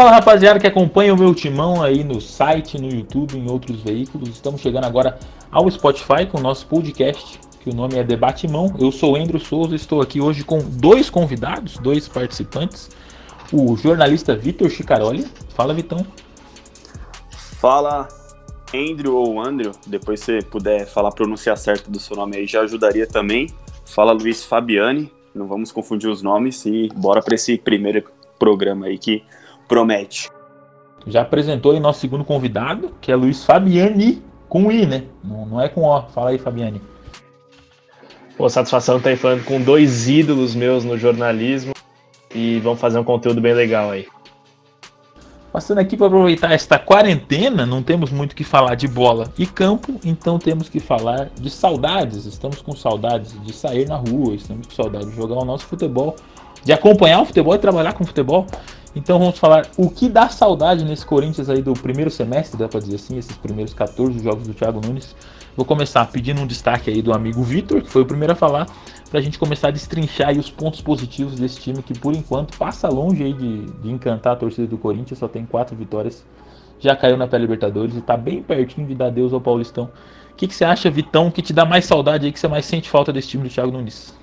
[0.00, 4.30] Fala rapaziada que acompanha o meu timão aí no site, no YouTube, em outros veículos.
[4.30, 5.18] Estamos chegando agora
[5.52, 8.74] ao Spotify com o nosso podcast, que o nome é Debate Mão.
[8.78, 12.88] Eu sou o Andrew Souza, estou aqui hoje com dois convidados, dois participantes.
[13.52, 15.28] O jornalista Vitor Chicaroli.
[15.50, 16.06] Fala, Vitão.
[17.60, 18.08] Fala,
[18.74, 19.72] Andrew ou Andrew.
[19.86, 23.50] Depois você puder falar a pronúncia certa do seu nome aí, já ajudaria também.
[23.84, 25.12] Fala, Luiz Fabiani.
[25.34, 28.02] Não vamos confundir os nomes e bora para esse primeiro
[28.38, 29.22] programa aí que
[29.70, 30.28] promete.
[31.06, 35.04] Já apresentou aí nosso segundo convidado, que é Luiz Fabiani, com I, né?
[35.22, 36.02] Não, não é com O.
[36.08, 36.82] Fala aí, Fabiani.
[38.36, 41.72] Pô, satisfação estar aí falando com dois ídolos meus no jornalismo
[42.34, 44.08] e vamos fazer um conteúdo bem legal aí.
[45.52, 50.00] Passando aqui para aproveitar esta quarentena, não temos muito que falar de bola e campo,
[50.04, 52.24] então temos que falar de saudades.
[52.26, 56.16] Estamos com saudades de sair na rua, estamos com saudades de jogar o nosso futebol,
[56.64, 58.46] de acompanhar o futebol e trabalhar com o futebol.
[58.94, 62.80] Então vamos falar o que dá saudade nesse Corinthians aí do primeiro semestre, dá pra
[62.80, 65.14] dizer assim, esses primeiros 14 jogos do Thiago Nunes.
[65.56, 68.66] Vou começar pedindo um destaque aí do amigo Vitor, que foi o primeiro a falar,
[69.10, 73.22] pra gente começar a destrinchar os pontos positivos desse time que por enquanto passa longe
[73.22, 76.24] aí de, de encantar a torcida do Corinthians, só tem quatro vitórias,
[76.78, 79.90] já caiu na pré-libertadores e tá bem pertinho de dar Deus ao Paulistão.
[80.32, 82.64] O que, que você acha, Vitão, que te dá mais saudade aí, que você mais
[82.64, 84.18] sente falta desse time do Thiago Nunes?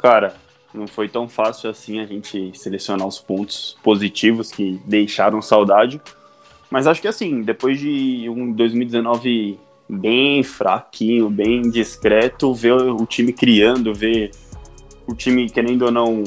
[0.00, 0.34] Cara,
[0.74, 6.00] não foi tão fácil assim a gente selecionar os pontos positivos que deixaram saudade.
[6.68, 9.58] Mas acho que assim, depois de um 2019
[9.88, 14.32] bem fraquinho, bem discreto, ver o time criando, ver
[15.06, 16.24] o time querendo ou não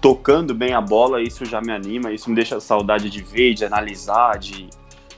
[0.00, 3.64] tocando bem a bola, isso já me anima, isso me deixa saudade de ver, de
[3.64, 4.68] analisar, de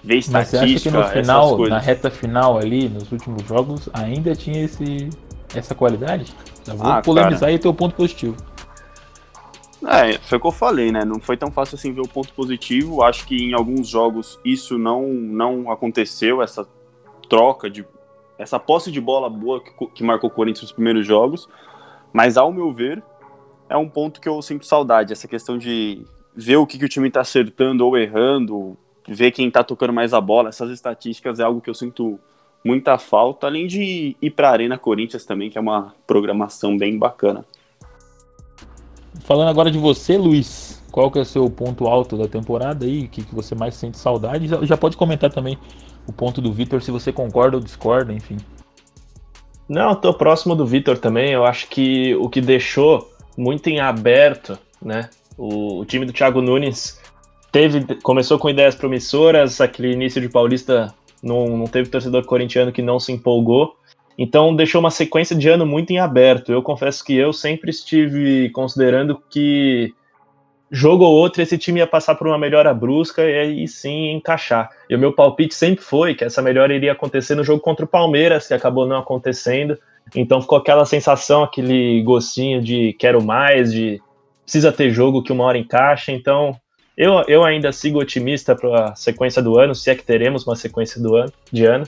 [0.02, 3.88] ver estatística, Mas você acha que no final, na reta final ali, nos últimos jogos,
[3.92, 5.08] ainda tinha esse,
[5.54, 6.32] essa qualidade?
[6.66, 7.52] Vou ah, polemizar cara.
[7.52, 8.36] e ter o ponto positivo.
[9.86, 11.04] É, foi o que eu falei, né?
[11.04, 13.02] Não foi tão fácil assim ver o ponto positivo.
[13.02, 16.66] Acho que em alguns jogos isso não, não aconteceu, essa
[17.28, 17.84] troca de.
[18.38, 21.48] essa posse de bola boa que, que marcou o Corinthians nos primeiros jogos.
[22.12, 23.02] Mas, ao meu ver,
[23.68, 25.12] é um ponto que eu sinto saudade.
[25.12, 29.48] Essa questão de ver o que, que o time está acertando ou errando, ver quem
[29.48, 30.48] está tocando mais a bola.
[30.48, 32.18] Essas estatísticas é algo que eu sinto
[32.64, 36.98] muita falta, além de ir para a Arena Corinthians também, que é uma programação bem
[36.98, 37.44] bacana.
[39.24, 43.04] Falando agora de você, Luiz, qual que é o seu ponto alto da temporada aí?
[43.04, 44.46] O que, que você mais sente saudade?
[44.46, 45.58] Já, já pode comentar também
[46.06, 48.36] o ponto do Vitor, se você concorda ou discorda, enfim.
[49.66, 51.32] Não, tô próximo do Vitor também.
[51.32, 55.08] Eu acho que o que deixou muito em aberto, né?
[55.38, 57.00] O, o, time do Thiago Nunes
[57.50, 62.82] teve, começou com ideias promissoras, aquele início de Paulista não, não teve torcedor corintiano que
[62.82, 63.74] não se empolgou.
[64.18, 66.52] Então deixou uma sequência de ano muito em aberto.
[66.52, 69.92] Eu confesso que eu sempre estive considerando que
[70.70, 74.70] jogo ou outro esse time ia passar por uma melhora brusca e aí sim encaixar.
[74.88, 77.88] E o meu palpite sempre foi que essa melhora iria acontecer no jogo contra o
[77.88, 79.78] Palmeiras, que acabou não acontecendo.
[80.14, 84.00] Então ficou aquela sensação, aquele gostinho de quero mais, de
[84.42, 86.12] precisa ter jogo que uma hora encaixa.
[86.12, 86.56] Então
[86.96, 90.56] eu, eu ainda sigo otimista para a sequência do ano, se é que teremos uma
[90.56, 91.86] sequência do ano, de ano.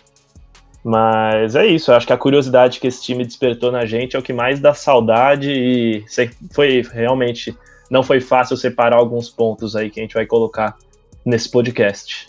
[0.88, 4.22] Mas é isso, acho que a curiosidade que esse time despertou na gente é o
[4.22, 6.04] que mais dá saudade e
[6.52, 7.58] foi realmente
[7.90, 10.76] não foi fácil separar alguns pontos aí que a gente vai colocar
[11.24, 12.28] nesse podcast.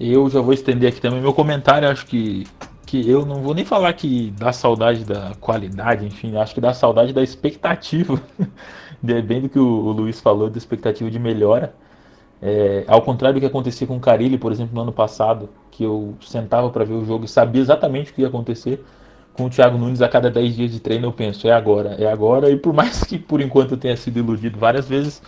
[0.00, 2.44] Eu já vou estender aqui também meu comentário, acho que
[2.84, 6.74] que eu não vou nem falar que dá saudade da qualidade, enfim, acho que dá
[6.74, 8.20] saudade da expectativa,
[9.00, 11.72] bem do que o Luiz falou, da expectativa de melhora.
[12.40, 15.82] É, ao contrário do que acontecia com o Carilli, por exemplo, no ano passado, que
[15.82, 18.84] eu sentava para ver o jogo e sabia exatamente o que ia acontecer,
[19.32, 22.10] com o Thiago Nunes a cada 10 dias de treino eu penso, é agora, é
[22.10, 25.22] agora, e por mais que por enquanto eu tenha sido iludido várias vezes,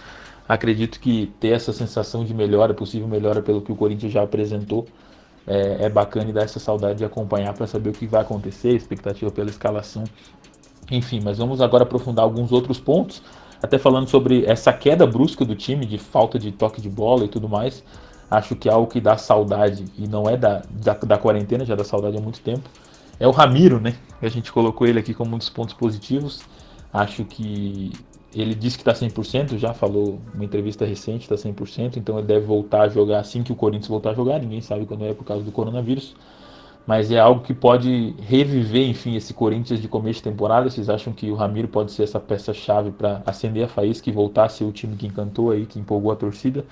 [0.48, 4.86] acredito que ter essa sensação de melhora, possível melhora pelo que o Corinthians já apresentou,
[5.46, 8.70] é, é bacana e dá essa saudade de acompanhar para saber o que vai acontecer,
[8.74, 10.04] expectativa pela escalação,
[10.90, 13.22] enfim, mas vamos agora aprofundar alguns outros pontos
[13.62, 17.28] até falando sobre essa queda brusca do time, de falta de toque de bola e
[17.28, 17.84] tudo mais.
[18.30, 21.74] Acho que é algo que dá saudade, e não é da, da, da quarentena, já
[21.74, 22.68] dá saudade há muito tempo.
[23.18, 23.96] É o Ramiro, né?
[24.22, 26.40] A gente colocou ele aqui como um dos pontos positivos.
[26.92, 27.92] Acho que
[28.32, 32.46] ele disse que está 100%, já falou uma entrevista recente, está 100%, então ele deve
[32.46, 34.38] voltar a jogar assim que o Corinthians voltar a jogar.
[34.38, 36.14] Ninguém sabe quando é por causa do coronavírus
[36.86, 40.68] mas é algo que pode reviver, enfim, esse Corinthians de começo de temporada.
[40.68, 44.44] Vocês acham que o Ramiro pode ser essa peça-chave para acender a faísca e voltar
[44.44, 46.64] a ser o time que encantou aí, que empolgou a torcida?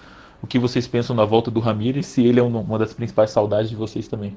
[0.43, 3.31] O que vocês pensam da volta do Ramiro e se ele é uma das principais
[3.31, 4.37] saudades de vocês também?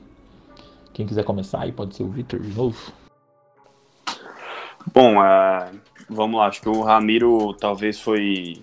[0.93, 2.77] Quem quiser começar aí, pode ser o Victor de novo.
[4.93, 5.79] Bom, uh,
[6.09, 6.47] vamos lá.
[6.47, 8.61] Acho que o Ramiro talvez foi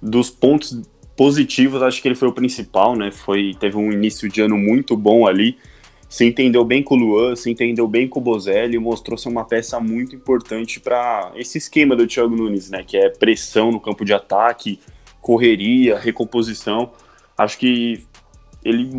[0.00, 0.82] dos pontos
[1.16, 3.10] positivos, acho que ele foi o principal, né?
[3.10, 5.58] Foi, teve um início de ano muito bom ali.
[6.08, 9.44] Se entendeu bem com o Luan, se entendeu bem com o Bozelli, mostrou ser uma
[9.44, 12.84] peça muito importante para esse esquema do Thiago Nunes, né?
[12.86, 14.78] Que é pressão no campo de ataque,
[15.20, 16.92] correria, recomposição.
[17.36, 18.06] Acho que
[18.64, 18.90] ele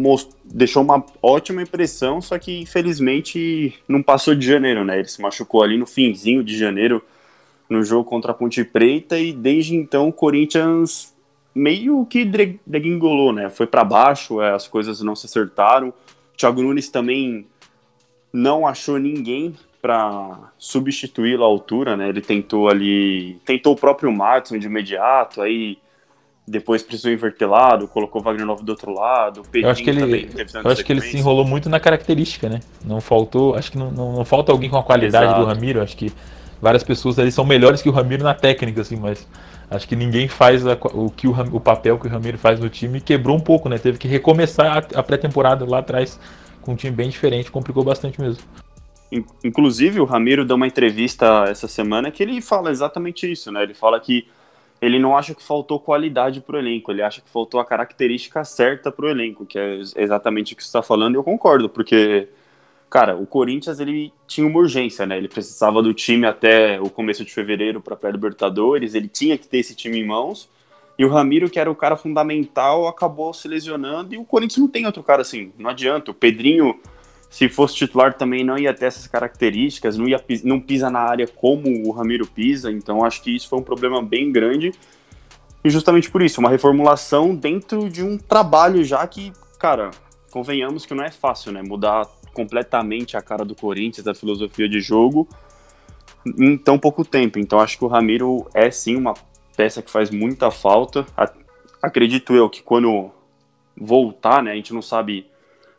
[0.45, 4.99] deixou uma ótima impressão, só que infelizmente não passou de janeiro, né?
[4.99, 7.01] Ele se machucou ali no finzinho de janeiro
[7.69, 11.13] no jogo contra a Ponte Preta e desde então o Corinthians
[11.53, 12.23] meio que
[12.65, 13.49] degringolou, né?
[13.49, 15.93] Foi para baixo, é, as coisas não se acertaram.
[16.37, 17.47] Thiago Nunes também
[18.31, 22.09] não achou ninguém para substituí-lo à altura, né?
[22.09, 25.77] Ele tentou ali, tentou o próprio Martin de imediato, aí
[26.47, 29.43] depois precisou inverter lado, colocou o Wagner Novo do outro lado.
[29.53, 30.29] eu acho que ele,
[30.63, 32.61] eu acho que ele se enrolou muito na característica, né?
[32.85, 35.41] Não faltou, acho que não, não, não falta alguém com a qualidade Exato.
[35.41, 35.81] do Ramiro.
[35.81, 36.11] Acho que
[36.61, 39.27] várias pessoas ali são melhores que o Ramiro na técnica, assim, mas
[39.69, 42.69] Acho que ninguém faz a, o, que o, o, papel que o Ramiro faz no
[42.69, 43.77] time quebrou um pouco, né?
[43.77, 46.19] Teve que recomeçar a, a pré-temporada lá atrás
[46.61, 48.43] com um time bem diferente, complicou bastante mesmo.
[49.43, 53.63] Inclusive, o Ramiro deu uma entrevista essa semana que ele fala exatamente isso, né?
[53.63, 54.27] Ele fala que
[54.81, 58.43] ele não acha que faltou qualidade para o elenco, ele acha que faltou a característica
[58.43, 61.67] certa para o elenco, que é exatamente o que você está falando, e eu concordo,
[61.67, 62.27] porque
[62.89, 65.17] cara, o Corinthians ele tinha uma urgência, né?
[65.17, 69.59] Ele precisava do time até o começo de fevereiro para pré-libertadores, ele tinha que ter
[69.59, 70.49] esse time em mãos.
[70.97, 74.67] E o Ramiro, que era o cara fundamental, acabou se lesionando e o Corinthians não
[74.67, 76.09] tem outro cara assim, não adianta.
[76.09, 76.79] O Pedrinho,
[77.29, 81.27] se fosse titular também não ia ter essas características, não ia não pisa na área
[81.27, 84.71] como o Ramiro pisa, então acho que isso foi um problema bem grande.
[85.63, 89.91] E justamente por isso, uma reformulação dentro de um trabalho já que, cara,
[90.31, 91.61] convenhamos que não é fácil, né?
[91.61, 92.07] Mudar
[92.37, 95.27] completamente a cara do Corinthians, a filosofia de jogo,
[96.23, 97.39] em tão pouco tempo.
[97.39, 99.15] Então acho que o Ramiro é sim uma
[99.55, 101.03] peça que faz muita falta.
[101.81, 103.09] Acredito eu que quando
[103.75, 105.25] voltar, né, a gente não sabe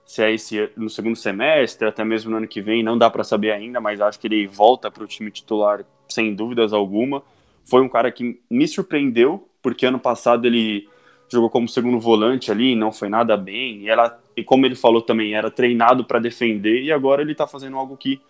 [0.05, 3.23] se é esse no segundo semestre, até mesmo no ano que vem, não dá para
[3.23, 7.23] saber ainda, mas acho que ele volta para o time titular sem dúvidas alguma.
[7.65, 10.89] Foi um cara que me surpreendeu, porque ano passado ele
[11.31, 13.83] jogou como segundo volante ali, não foi nada bem.
[13.83, 17.45] E, ela, e como ele falou também, era treinado para defender e agora ele está
[17.45, 18.21] fazendo algo que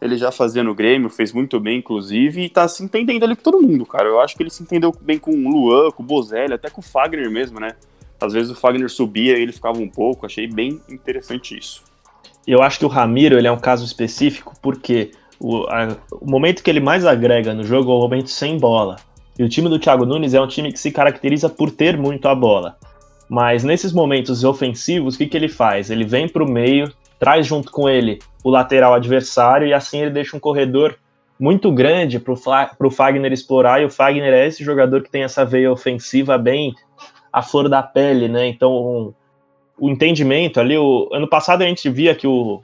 [0.00, 3.42] ele já fazia no Grêmio, fez muito bem, inclusive, e está se entendendo ali com
[3.42, 4.08] todo mundo, cara.
[4.08, 6.80] Eu acho que ele se entendeu bem com o Luan, com o Bozelli, até com
[6.80, 7.76] o Fagner mesmo, né?
[8.18, 11.84] Às vezes o Fagner subia e ele ficava um pouco, achei bem interessante isso.
[12.46, 16.62] Eu acho que o Ramiro ele é um caso específico porque o, a, o momento
[16.62, 18.96] que ele mais agrega no jogo é o momento sem bola.
[19.38, 22.26] E o time do Thiago Nunes é um time que se caracteriza por ter muito
[22.26, 22.78] a bola.
[23.30, 25.88] Mas nesses momentos ofensivos, o que, que ele faz?
[25.88, 30.10] Ele vem para o meio, traz junto com ele o lateral adversário e assim ele
[30.10, 30.98] deixa um corredor
[31.38, 33.80] muito grande para o Fagner explorar.
[33.80, 36.74] E o Fagner é esse jogador que tem essa veia ofensiva bem
[37.32, 38.48] à flor da pele, né?
[38.48, 39.14] Então, um,
[39.78, 40.76] o entendimento ali.
[40.76, 42.60] O, ano passado a gente via que o,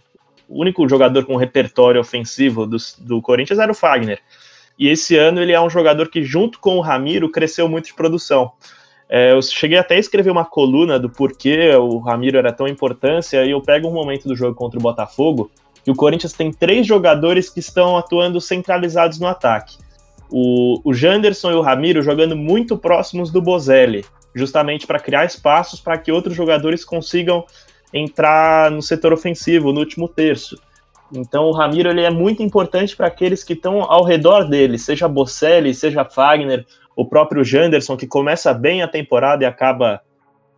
[0.49, 4.19] o único jogador com repertório ofensivo do, do Corinthians era o Fagner.
[4.77, 7.95] E esse ano ele é um jogador que, junto com o Ramiro, cresceu muito de
[7.95, 8.51] produção.
[9.09, 13.45] É, eu cheguei até a escrever uma coluna do porquê o Ramiro era tão importância,
[13.45, 15.51] e eu pego um momento do jogo contra o Botafogo,
[15.85, 19.79] que o Corinthians tem três jogadores que estão atuando centralizados no ataque.
[20.29, 25.81] O, o Janderson e o Ramiro jogando muito próximos do Bozelli, justamente para criar espaços
[25.81, 27.45] para que outros jogadores consigam
[27.95, 30.61] entrar no setor ofensivo, no último terço.
[31.13, 35.07] Então o Ramiro ele é muito importante para aqueles que estão ao redor dele, seja
[35.07, 40.01] Bocelli, seja Fagner, o próprio Janderson, que começa bem a temporada e acaba.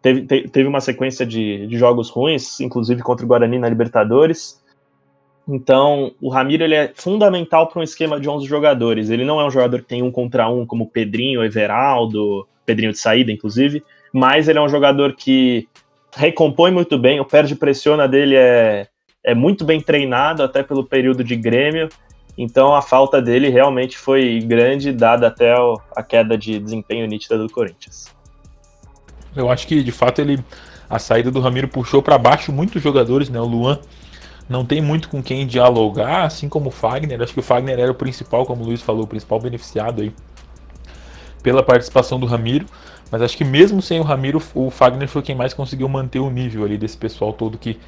[0.00, 4.62] Teve, teve uma sequência de, de jogos ruins, inclusive contra o Guarani na Libertadores.
[5.49, 9.11] Então, o Ramiro ele é fundamental para um esquema de 11 jogadores.
[9.11, 12.99] Ele não é um jogador que tem um contra um, como Pedrinho, Everaldo, Pedrinho de
[12.99, 15.66] saída, inclusive, mas ele é um jogador que
[16.14, 18.88] recompõe muito bem, o perde pressiona dele é,
[19.25, 21.88] é muito bem treinado, até pelo período de Grêmio.
[22.38, 25.52] Então a falta dele realmente foi grande, dada até
[25.97, 28.14] a queda de desempenho nítida do Corinthians.
[29.35, 30.38] Eu acho que de fato ele
[30.88, 33.40] a saída do Ramiro puxou para baixo muitos jogadores, né?
[33.40, 33.80] O Luan
[34.49, 37.21] não tem muito com quem dialogar, assim como o Fagner.
[37.21, 40.14] Acho que o Fagner era o principal, como o Luiz falou, o principal beneficiado aí
[41.42, 42.64] pela participação do Ramiro.
[43.11, 46.30] Mas acho que mesmo sem o Ramiro, o Fagner foi quem mais conseguiu manter o
[46.30, 47.78] nível ali desse pessoal todo que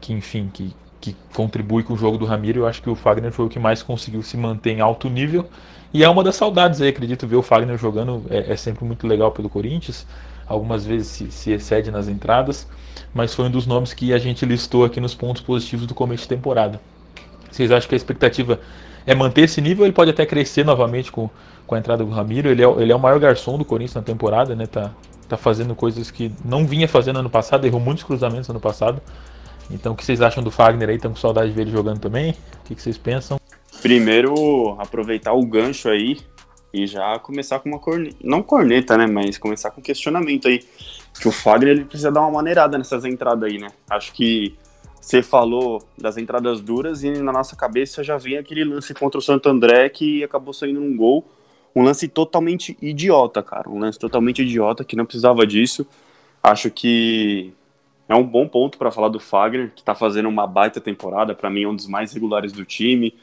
[0.00, 2.60] que enfim, que, que contribui com o jogo do Ramiro.
[2.60, 5.48] Eu acho que o Fagner foi o que mais conseguiu se manter em alto nível.
[5.92, 9.06] E é uma das saudades aí, acredito, ver o Fagner jogando é, é sempre muito
[9.06, 10.06] legal pelo Corinthians.
[10.46, 12.66] Algumas vezes se, se, excede nas entradas,
[13.14, 16.24] mas foi um dos nomes que a gente listou aqui nos pontos positivos do começo
[16.24, 16.80] de temporada.
[17.50, 18.60] Vocês acham que a expectativa
[19.06, 21.30] é manter esse nível, ele pode até crescer novamente com,
[21.66, 22.48] com a entrada do Ramiro.
[22.48, 24.66] Ele é, ele é o maior garçom do Corinthians na temporada, né?
[24.66, 24.90] Tá,
[25.28, 29.00] tá fazendo coisas que não vinha fazendo ano passado, errou muitos cruzamentos ano passado.
[29.70, 30.96] Então, o que vocês acham do Fagner aí?
[30.96, 32.32] Estão com saudade de ver ele jogando também?
[32.32, 33.38] O que, que vocês pensam?
[33.80, 36.18] Primeiro, aproveitar o gancho aí
[36.72, 40.60] e já começar com uma corneta, não corneta, né, mas começar com questionamento aí,
[41.20, 43.68] que o Fagner ele precisa dar uma maneirada nessas entradas aí, né?
[43.88, 44.54] Acho que
[45.00, 49.22] você falou das entradas duras e na nossa cabeça já vem aquele lance contra o
[49.22, 51.26] Santo André que acabou saindo um gol,
[51.74, 55.86] um lance totalmente idiota, cara, um lance totalmente idiota que não precisava disso.
[56.42, 57.52] Acho que
[58.10, 61.48] é um bom ponto para falar do Fagner, que tá fazendo uma baita temporada, para
[61.48, 63.14] mim é um dos mais regulares do time,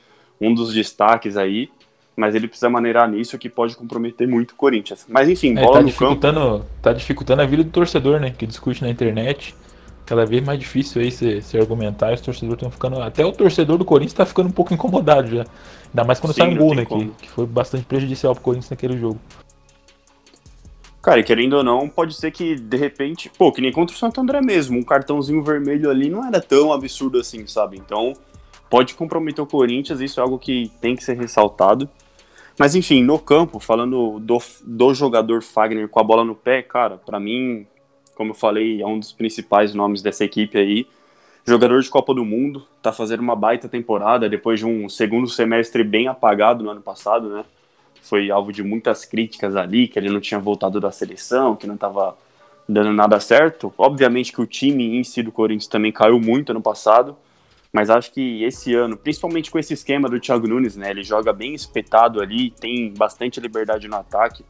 [0.42, 1.70] um dos destaques aí
[2.18, 5.06] mas ele precisa maneirar nisso que pode comprometer muito o Corinthians.
[5.08, 6.66] Mas enfim, é, bola tá no dificultando, campo.
[6.82, 8.34] Tá dificultando a vida do torcedor, né?
[8.36, 9.54] Que discute na internet.
[10.04, 13.00] Cada vez mais difícil aí se, se argumentar, os torcedores estão ficando.
[13.04, 15.46] Até o torcedor do Corinthians tá ficando um pouco incomodado já.
[15.90, 16.86] Ainda mais quando Sim, sai um gol, né?
[16.86, 19.20] Que, que foi bastante prejudicial pro Corinthians naquele jogo.
[21.08, 23.98] Cara, e querendo ou não, pode ser que de repente, pô, que nem contra o
[23.98, 27.78] Santo André mesmo, um cartãozinho vermelho ali não era tão absurdo assim, sabe?
[27.78, 28.12] Então,
[28.70, 31.90] pode comprometer o Corinthians, isso é algo que tem que ser ressaltado.
[32.60, 36.98] Mas enfim, no campo, falando do, do jogador Fagner com a bola no pé, cara,
[36.98, 37.66] pra mim,
[38.14, 40.86] como eu falei, é um dos principais nomes dessa equipe aí.
[41.46, 45.86] Jogador de Copa do Mundo, tá fazendo uma baita temporada depois de um segundo semestre
[45.86, 47.46] bem apagado no ano passado, né?
[48.02, 51.78] Foi alvo de muitas críticas ali, que ele não tinha voltado da seleção, que não
[51.78, 52.18] tava
[52.68, 53.74] dando nada certo.
[53.78, 57.16] Obviamente que o time em si do Corinthians também caiu muito ano passado,
[57.72, 60.90] mas acho que esse ano, principalmente com esse esquema do Thiago Nunes, né?
[60.90, 64.44] Ele joga bem espetado ali, tem bastante liberdade no ataque.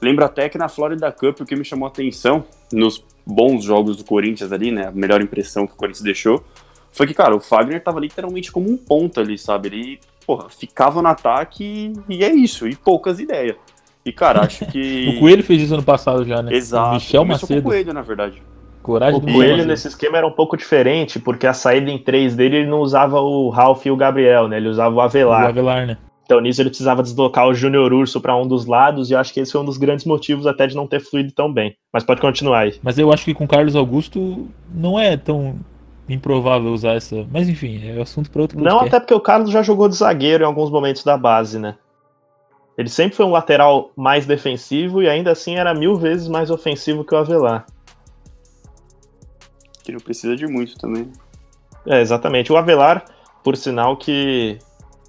[0.00, 3.96] Lembro até que na Florida Cup o que me chamou a atenção nos bons jogos
[3.96, 4.88] do Corinthians ali, né?
[4.88, 6.44] A melhor impressão que o Corinthians deixou
[6.90, 9.68] foi que, cara, o Fagner tava literalmente como um ponta ali, sabe?
[9.68, 13.56] Ele, porra, ficava no ataque e, e é isso, e poucas ideias.
[14.04, 15.08] E, cara, acho que.
[15.16, 16.52] O Coelho fez isso ano passado já, né?
[16.52, 16.90] Exato.
[16.90, 17.68] O Michel Começou com Macedo.
[17.68, 18.42] o Coelho, na verdade.
[18.82, 22.56] Coragem O Coelho nesse esquema era um pouco diferente, porque a saída em três dele
[22.58, 24.56] ele não usava o Ralph e o Gabriel, né?
[24.56, 25.28] Ele usava o Macedo.
[25.28, 25.48] O Avelar.
[25.50, 25.98] Avelar, né?
[26.24, 29.32] Então nisso ele precisava deslocar o Júnior Urso para um dos lados, e eu acho
[29.34, 31.76] que esse foi um dos grandes motivos até de não ter fluído tão bem.
[31.92, 32.74] Mas pode continuar aí.
[32.82, 35.56] Mas eu acho que com Carlos Augusto não é tão
[36.12, 37.26] improvável usar essa.
[37.30, 40.44] Mas enfim, é assunto para outro Não, até porque o Carlos já jogou de zagueiro
[40.44, 41.76] em alguns momentos da base, né?
[42.76, 47.04] Ele sempre foi um lateral mais defensivo e ainda assim era mil vezes mais ofensivo
[47.04, 47.66] que o Avelar.
[49.84, 51.10] Que não precisa de muito também.
[51.86, 52.52] É, exatamente.
[52.52, 53.04] O Avelar,
[53.44, 54.58] por sinal que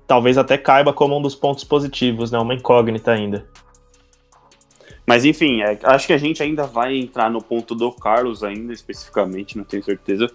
[0.06, 2.40] talvez até caiba como um dos pontos positivos, né?
[2.40, 3.46] Uma incógnita ainda.
[5.06, 8.74] Mas enfim, é, acho que a gente ainda vai entrar no ponto do Carlos ainda,
[8.74, 10.30] especificamente, não tenho certeza.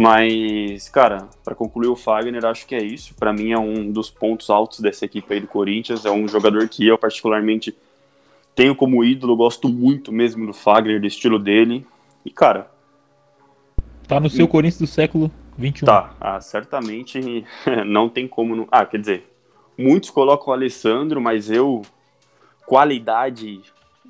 [0.00, 3.14] Mas, cara, para concluir o Fagner, acho que é isso.
[3.14, 6.04] Para mim é um dos pontos altos dessa equipe aí do Corinthians.
[6.04, 7.76] É um jogador que eu particularmente
[8.54, 11.84] tenho como ídolo, gosto muito mesmo do Fagner, do estilo dele.
[12.24, 12.70] E, cara,
[14.08, 15.84] Tá no seu Corinthians do século XXI.
[15.84, 17.44] Tá, ah, certamente
[17.84, 18.56] não tem como.
[18.56, 18.66] Não...
[18.72, 19.30] Ah, quer dizer,
[19.76, 21.82] muitos colocam o Alessandro, mas eu.
[22.64, 23.60] Qualidade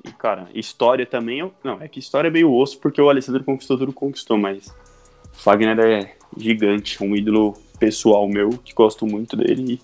[0.05, 1.39] e, cara, história também.
[1.39, 1.53] Eu...
[1.61, 4.73] Não, é que história é meio osso, porque o Alessandro conquistou tudo, conquistou, mas.
[5.33, 9.79] Fagner é gigante, um ídolo pessoal meu, que gosto muito dele.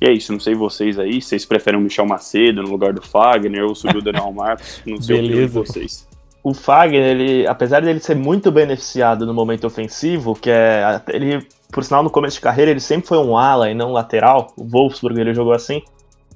[0.00, 2.92] E, e é isso, não sei vocês aí, vocês preferem o Michel Macedo no lugar
[2.92, 5.60] do Fagner ou subiu o Daniel Marcos, não sei o que de Beleza.
[5.60, 6.08] vocês.
[6.44, 11.00] O Fagner, ele, apesar dele ser muito beneficiado no momento ofensivo, que é.
[11.08, 13.92] Ele, por sinal, no começo de carreira, ele sempre foi um ala e não um
[13.92, 14.52] lateral.
[14.56, 15.82] O Wolfsburg ele jogou assim.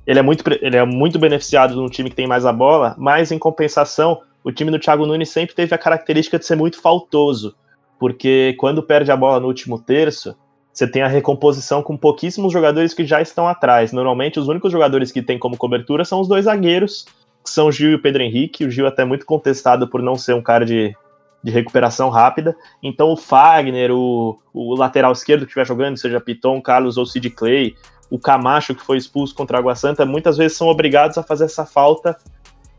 [0.06, 3.32] Ele é muito, ele é muito beneficiado num time que tem mais a bola, mas
[3.32, 7.56] em compensação, o time do Thiago Nunes sempre teve a característica de ser muito faltoso.
[7.98, 10.36] Porque quando perde a bola no último terço,
[10.72, 13.92] você tem a recomposição com pouquíssimos jogadores que já estão atrás.
[13.92, 17.06] Normalmente, os únicos jogadores que tem como cobertura são os dois zagueiros,
[17.42, 18.66] que são o Gil e o Pedro Henrique.
[18.66, 20.94] O Gil é até muito contestado por não ser um cara de,
[21.42, 22.54] de recuperação rápida.
[22.82, 27.30] Então o Fagner, o, o lateral esquerdo que estiver jogando, seja Piton, Carlos ou Sid
[27.30, 27.74] Clay,
[28.10, 31.44] o Camacho que foi expulso contra a Água Santa, muitas vezes são obrigados a fazer
[31.44, 32.16] essa falta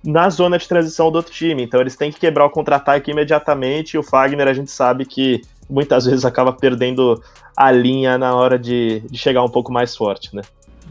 [0.08, 1.62] na zona de transição do outro time.
[1.62, 3.96] Então eles têm que quebrar o contra-ataque imediatamente.
[3.96, 7.22] E o Fagner a gente sabe que muitas vezes acaba perdendo
[7.58, 10.44] a linha na hora de, de chegar um pouco mais forte, né?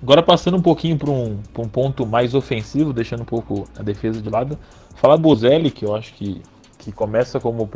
[0.02, 4.20] Agora passando um pouquinho para um, um ponto mais ofensivo, deixando um pouco a defesa
[4.20, 4.58] de lado,
[4.96, 6.42] falar Bozelli, que eu acho que,
[6.76, 7.70] que começa como o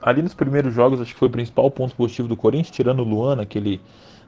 [0.00, 3.04] ali nos primeiros jogos, acho que foi o principal ponto positivo do Corinthians, tirando o
[3.04, 3.78] Luan naquele,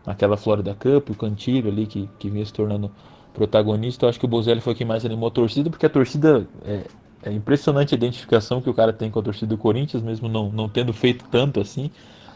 [0.07, 2.91] naquela Florida Cup, o Cantilho ali que, que vinha se tornando
[3.33, 6.47] protagonista, eu acho que o Bozelli foi quem mais animou a torcida, porque a torcida
[6.65, 6.83] é,
[7.23, 10.51] é impressionante a identificação que o cara tem com a torcida do Corinthians, mesmo não,
[10.51, 11.91] não tendo feito tanto assim.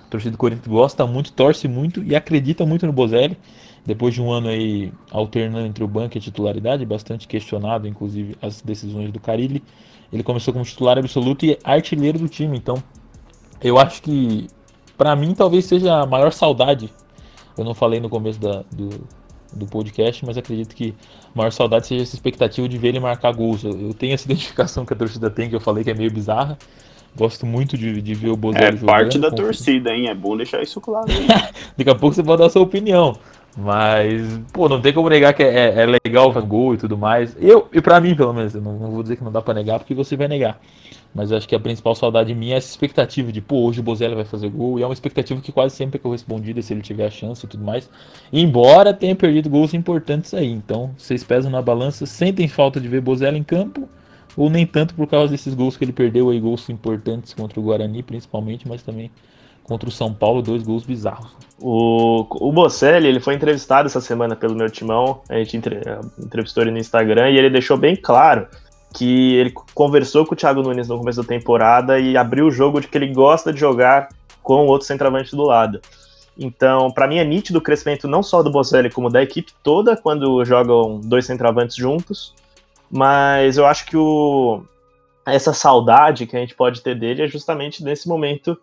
[0.06, 3.36] A torcida do Corinthians gosta muito, torce muito e acredita muito no Bozelli.
[3.84, 8.36] Depois de um ano aí alternando entre o banco e a titularidade, bastante questionado, inclusive,
[8.42, 9.62] as decisões do Carilli.
[10.12, 12.56] Ele começou como titular absoluto e artilheiro do time.
[12.56, 12.82] Então,
[13.60, 14.48] eu acho que,
[14.96, 16.92] para mim, talvez seja a maior saudade.
[17.56, 19.06] Eu não falei no começo da, do,
[19.52, 20.94] do podcast, mas acredito que
[21.34, 23.64] a maior saudade seja essa expectativa de ver ele marcar gols.
[23.64, 26.58] Eu, tenho essa identificação que a torcida tem, que eu falei que é meio bizarra.
[27.16, 28.90] Gosto muito de, de ver o Bozelli é jogando.
[28.90, 30.08] É parte da torcida, hein?
[30.08, 31.06] É bom deixar isso claro.
[31.76, 33.16] Daqui a pouco você pode dar a sua opinião.
[33.56, 37.34] Mas, pô, não tem como negar que é, é legal fazer gol e tudo mais.
[37.40, 39.54] Eu, e pra mim, pelo menos, eu não, não, vou dizer que não dá pra
[39.54, 40.60] negar, porque você vai negar.
[41.14, 44.14] Mas acho que a principal saudade minha é essa expectativa de, pô, hoje o Bozelli
[44.14, 44.78] vai fazer gol.
[44.78, 47.48] E é uma expectativa que quase sempre é correspondida se ele tiver a chance e
[47.48, 47.88] tudo mais.
[48.32, 50.50] Embora tenha perdido gols importantes aí.
[50.50, 53.88] Então, vocês pesam na balança, sentem falta de ver Bozelli em campo.
[54.36, 57.62] Ou nem tanto por causa desses gols que ele perdeu aí, gols importantes contra o
[57.62, 59.10] Guarani, principalmente, mas também
[59.66, 61.34] contra o São Paulo, dois gols bizarros.
[61.58, 65.80] O, o Bocelli, ele foi entrevistado essa semana pelo meu timão, a gente entre,
[66.22, 68.46] entrevistou ele no Instagram e ele deixou bem claro
[68.96, 72.80] que ele conversou com o Thiago Nunes no começo da temporada e abriu o jogo
[72.80, 74.08] de que ele gosta de jogar
[74.42, 75.82] com outro centroavante do lado.
[76.38, 79.98] Então, para mim é nítido o crescimento não só do Bocelli, como da equipe toda
[79.98, 82.34] quando jogam dois centroavantes juntos.
[82.90, 84.62] Mas eu acho que o,
[85.26, 88.58] essa saudade que a gente pode ter dele é justamente nesse momento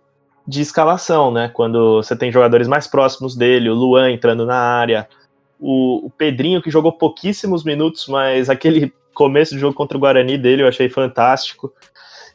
[0.48, 1.48] de escalação, né?
[1.48, 5.08] Quando você tem jogadores mais próximos dele, o Luan entrando na área,
[5.60, 10.38] o, o Pedrinho que jogou pouquíssimos minutos, mas aquele começo de jogo contra o Guarani
[10.38, 11.74] dele eu achei fantástico.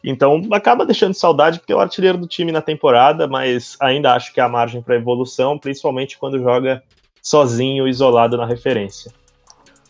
[0.03, 4.33] Então acaba deixando saudade porque é o artilheiro do time na temporada, mas ainda acho
[4.33, 6.83] que há margem para evolução, principalmente quando joga
[7.21, 9.13] sozinho, isolado na referência.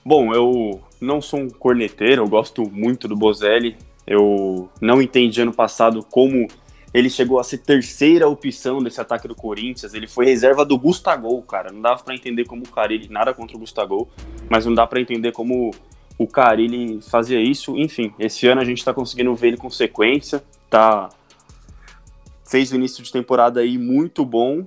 [0.04, 3.76] Bom, eu não sou um corneteiro, eu gosto muito do Bozelli.
[4.06, 6.48] Eu não entendi ano passado como
[6.94, 9.92] ele chegou a ser terceira opção desse ataque do Corinthians.
[9.92, 11.70] Ele foi reserva do Gustavo, cara.
[11.70, 14.08] Não dava para entender como o Carilli, nada contra o Gustavo,
[14.48, 15.72] mas não dá para entender como
[16.18, 17.78] o Carilli fazia isso.
[17.78, 21.08] Enfim, esse ano a gente tá conseguindo ver ele com sequência, tá
[22.44, 24.66] fez o início de temporada aí muito bom,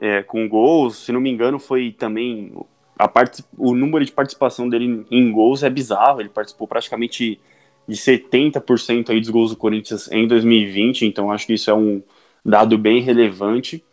[0.00, 1.04] é, com gols.
[1.04, 2.52] Se não me engano, foi também
[2.98, 6.20] a parte, o número de participação dele em gols é bizarro.
[6.20, 7.38] Ele participou praticamente
[7.86, 12.02] de 70% aí dos gols do Corinthians em 2020, então acho que isso é um
[12.44, 13.84] dado bem relevante.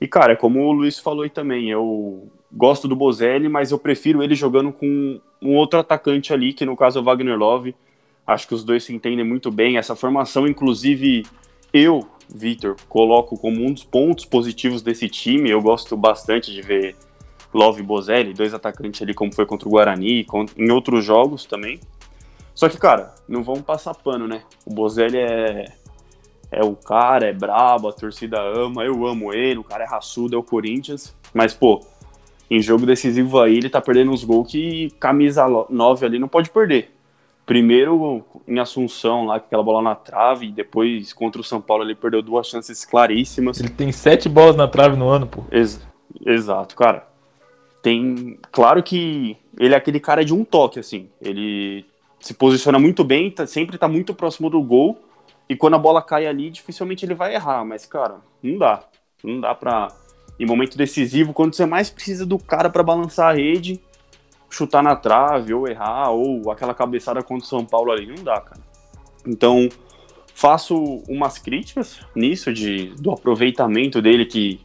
[0.00, 4.22] E, cara, como o Luiz falou aí também, eu gosto do Bozelli, mas eu prefiro
[4.22, 7.74] ele jogando com um outro atacante ali, que no caso é o Wagner Love.
[8.26, 9.76] Acho que os dois se entendem muito bem.
[9.76, 11.26] Essa formação, inclusive,
[11.72, 15.50] eu, Vitor, coloco como um dos pontos positivos desse time.
[15.50, 16.96] Eu gosto bastante de ver
[17.52, 21.80] Love e Bozelli, dois atacantes ali, como foi contra o Guarani, em outros jogos também.
[22.54, 24.42] Só que, cara, não vamos passar pano, né?
[24.64, 25.64] O Bozelli é,
[26.50, 30.36] é o cara, é brabo, a torcida ama, eu amo ele, o cara é raçudo,
[30.36, 31.14] é o Corinthians.
[31.34, 31.84] Mas, pô,
[32.50, 36.50] em jogo decisivo aí, ele tá perdendo uns gols que camisa 9 ali não pode
[36.50, 36.90] perder.
[37.46, 41.84] Primeiro em Assunção, lá com aquela bola na trave, e depois contra o São Paulo
[41.84, 43.60] ele perdeu duas chances claríssimas.
[43.60, 45.44] Ele tem sete bolas na trave no ano, pô.
[45.50, 45.80] Ex
[46.24, 47.06] exato, cara.
[47.82, 48.38] Tem.
[48.50, 51.08] Claro que ele é aquele cara de um toque, assim.
[51.20, 51.84] Ele
[52.18, 54.98] se posiciona muito bem, tá, sempre tá muito próximo do gol.
[55.46, 57.62] E quando a bola cai ali, dificilmente ele vai errar.
[57.64, 58.84] Mas, cara, não dá.
[59.22, 59.88] Não dá pra.
[60.38, 63.80] Em momento decisivo, quando você mais precisa do cara para balançar a rede,
[64.50, 68.40] chutar na trave, ou errar, ou aquela cabeçada contra o São Paulo ali, não dá,
[68.40, 68.60] cara.
[69.26, 69.68] Então,
[70.34, 70.76] faço
[71.08, 74.60] umas críticas nisso, de, do aproveitamento dele, que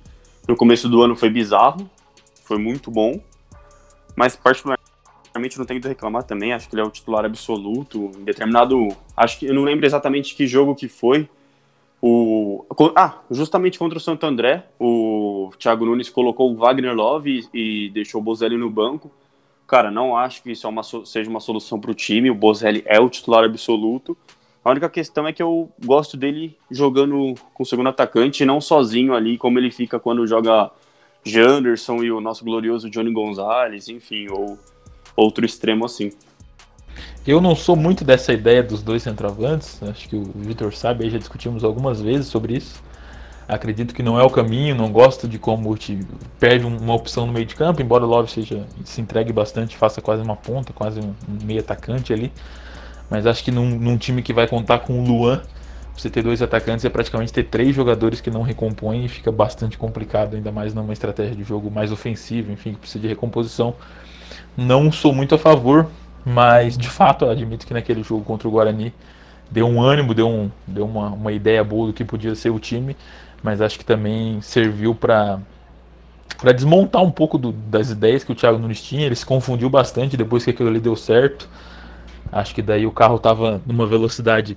[0.47, 1.89] no começo do ano foi bizarro,
[2.43, 3.19] foi muito bom.
[4.15, 4.79] Mas, particularmente,
[5.57, 8.11] não tenho que reclamar também, acho que ele é o titular absoluto.
[8.19, 8.89] Em determinado.
[9.15, 11.29] Acho que eu não lembro exatamente que jogo que foi.
[12.01, 17.85] O, ah, justamente contra o Santo André, o Thiago Nunes colocou o Wagner Love e,
[17.85, 19.11] e deixou o Bozelli no banco.
[19.67, 22.31] Cara, não acho que isso é uma, seja uma solução para o time.
[22.31, 24.17] O Bozelli é o titular absoluto.
[24.63, 29.13] A única questão é que eu gosto dele jogando com o segundo atacante, não sozinho
[29.13, 30.71] ali, como ele fica quando joga
[31.23, 34.57] Janderson e o nosso glorioso Johnny Gonzalez, enfim, ou
[35.15, 36.11] outro extremo assim.
[37.29, 41.11] Eu não sou muito dessa ideia dos dois centroavantes, acho que o Vitor sabe, aí
[41.11, 42.81] já discutimos algumas vezes sobre isso.
[43.47, 45.77] Acredito que não é o caminho, não gosto de como
[46.39, 50.01] perde uma opção no meio de campo, embora o Love seja, se entregue bastante, faça
[50.01, 51.13] quase uma ponta, quase um,
[51.43, 52.31] meio atacante ali.
[53.11, 55.43] Mas acho que num, num time que vai contar com o Luan,
[55.95, 59.77] você ter dois atacantes é praticamente ter três jogadores que não recompõem e fica bastante
[59.77, 63.75] complicado, ainda mais numa estratégia de jogo mais ofensiva, enfim, que precisa de recomposição.
[64.57, 65.87] Não sou muito a favor,
[66.29, 68.93] mas de fato eu admito que naquele jogo contra o Guarani
[69.49, 72.59] deu um ânimo, deu, um, deu uma, uma ideia boa do que podia ser o
[72.59, 72.95] time.
[73.41, 75.39] mas acho que também serviu para
[76.55, 79.05] desmontar um pouco do, das ideias que o Thiago Nunes tinha.
[79.05, 81.49] Ele se confundiu bastante depois que aquilo ali deu certo.
[82.31, 84.55] Acho que daí o carro estava numa velocidade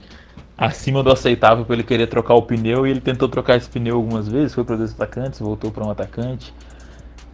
[0.59, 3.97] acima do aceitável para ele querer trocar o pneu e ele tentou trocar esse pneu
[3.97, 6.53] algumas vezes, foi para dois atacantes, voltou para um atacante.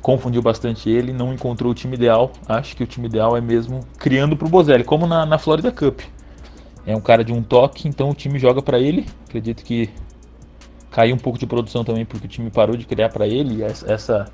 [0.00, 2.30] Confundiu bastante ele, não encontrou o time ideal.
[2.48, 5.72] Acho que o time ideal é mesmo criando para o Bozelli, como na, na Florida
[5.72, 6.00] Cup.
[6.86, 9.06] É um cara de um toque, então o time joga para ele.
[9.26, 9.90] Acredito que
[10.90, 13.62] caiu um pouco de produção também porque o time parou de criar para ele.
[13.62, 14.26] Essa,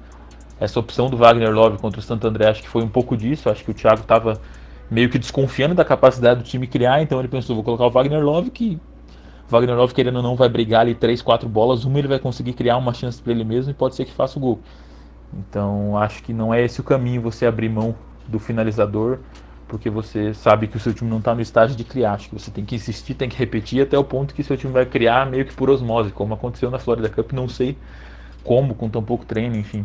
[0.60, 3.50] essa opção do Wagner Love contra o Santo André acho que foi um pouco disso.
[3.50, 4.40] Acho que o Thiago estava
[4.90, 8.22] meio que desconfiando da capacidade do time criar, então ele pensou, vou colocar o Wagner
[8.22, 8.78] Love que
[9.48, 12.52] Wagner Love querendo ou não vai brigar ali 3, 4 bolas, uma ele vai conseguir
[12.54, 14.60] criar uma chance para ele mesmo e pode ser que faça o gol.
[15.32, 17.94] Então acho que não é esse o caminho você abrir mão
[18.26, 19.18] do finalizador,
[19.66, 22.14] porque você sabe que o seu time não está no estágio de criar.
[22.14, 24.72] Acho que você tem que insistir, tem que repetir até o ponto que seu time
[24.72, 27.76] vai criar meio que por osmose, como aconteceu na Florida Cup, não sei
[28.44, 29.84] como, com tão pouco treino, enfim.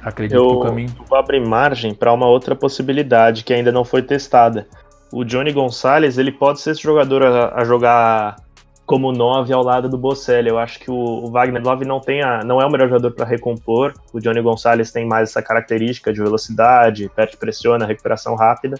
[0.00, 0.94] Acredito eu, que o caminho.
[1.10, 4.68] Eu abrir margem para uma outra possibilidade que ainda não foi testada.
[5.12, 8.36] O Johnny Gonçalves ele pode ser esse jogador a, a jogar
[8.86, 10.48] como 9 ao lado do Bocelli.
[10.48, 13.26] Eu acho que o, Wagner Love não, tem a, não é o melhor jogador para
[13.26, 13.92] recompor.
[14.12, 18.76] O Johnny Gonçalves tem mais essa característica de velocidade, perde pressiona, recuperação rápida.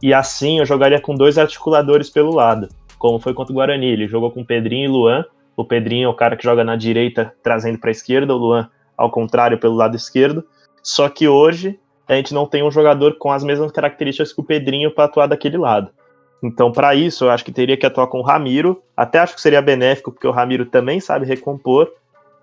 [0.00, 2.68] E assim eu jogaria com dois articuladores pelo lado,
[2.98, 3.86] como foi contra o Guarani.
[3.86, 5.24] Ele jogou com Pedrinho e Luan.
[5.56, 8.34] O Pedrinho é o cara que joga na direita, trazendo para a esquerda.
[8.34, 10.44] O Luan ao contrário, pelo lado esquerdo.
[10.82, 14.44] Só que hoje a gente não tem um jogador com as mesmas características que o
[14.44, 15.90] Pedrinho para atuar daquele lado.
[16.44, 18.82] Então, para isso, eu acho que teria que atuar com o Ramiro.
[18.94, 21.90] Até acho que seria benéfico, porque o Ramiro também sabe recompor.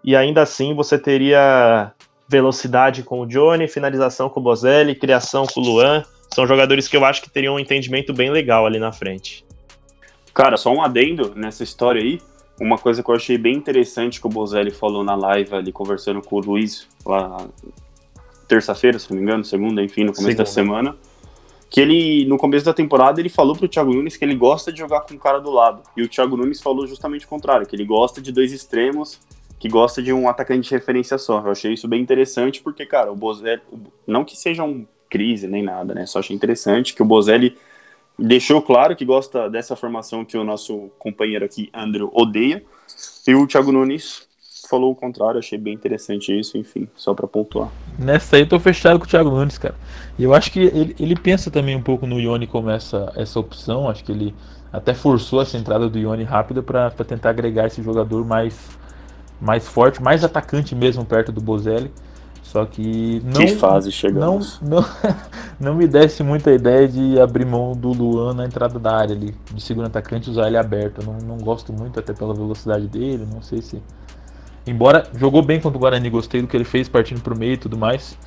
[0.03, 1.91] E ainda assim, você teria
[2.27, 6.03] velocidade com o Johnny, finalização com o Bozelli, criação com o Luan.
[6.33, 9.45] São jogadores que eu acho que teriam um entendimento bem legal ali na frente.
[10.33, 12.19] Cara, só um adendo nessa história aí.
[12.59, 16.21] Uma coisa que eu achei bem interessante que o Bozelli falou na live ali, conversando
[16.23, 17.45] com o Luiz, lá
[18.47, 20.95] terça-feira, se não me engano, segunda, enfim, no começo da semana,
[21.71, 24.79] que ele, no começo da temporada, ele falou pro Thiago Nunes que ele gosta de
[24.79, 25.81] jogar com o cara do lado.
[25.95, 29.21] E o Thiago Nunes falou justamente o contrário, que ele gosta de dois extremos,
[29.57, 31.39] que gosta de um atacante de referência só.
[31.39, 33.61] Eu achei isso bem interessante, porque, cara, o Bozelli,
[34.05, 36.05] não que seja um crise nem nada, né?
[36.05, 37.57] Só achei interessante que o Bozelli
[38.19, 42.61] deixou claro que gosta dessa formação que o nosso companheiro aqui, Andrew, odeia.
[43.25, 44.27] E o Thiago Nunes
[44.71, 47.69] falou o contrário, achei bem interessante isso, enfim, só para pontuar.
[47.99, 49.75] Nessa aí eu tô fechado com o Thiago Nunes, cara.
[50.17, 53.37] E eu acho que ele, ele pensa também um pouco no Ione como essa, essa
[53.37, 54.33] opção, acho que ele
[54.71, 58.57] até forçou essa entrada do Ione rápida para tentar agregar esse jogador mais,
[59.41, 61.91] mais forte, mais atacante mesmo perto do Bozelli.
[62.41, 63.45] Só que não.
[63.45, 64.59] Que fase chegamos.
[64.61, 64.79] Não,
[65.59, 69.15] não, não me desse muita ideia de abrir mão do Luan na entrada da área
[69.15, 71.01] ali, de segundo atacante usar ele aberto.
[71.01, 73.81] Eu não, não gosto muito, até pela velocidade dele, não sei se.
[74.65, 77.57] Embora jogou bem contra o Guarani, gostei do que ele fez partindo pro meio e
[77.57, 78.17] tudo mais.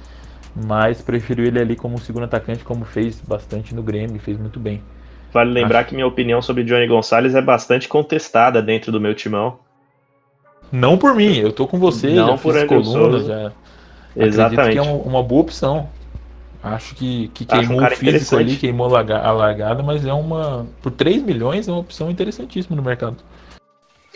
[0.66, 4.82] Mas prefiro ele ali como segundo atacante, como fez bastante no Grêmio, fez muito bem.
[5.32, 5.88] Vale lembrar Acho...
[5.88, 9.58] que minha opinião sobre Johnny Gonçalves é bastante contestada dentro do meu timão.
[10.70, 13.52] Não por mim, eu tô com você, não por fiz coluna, já
[14.16, 14.72] Exatamente.
[14.72, 15.88] que é uma boa opção.
[16.62, 20.66] Acho que, que queimou um o físico ali, queimou a largada, mas é uma.
[20.80, 23.16] Por 3 milhões é uma opção interessantíssima no mercado.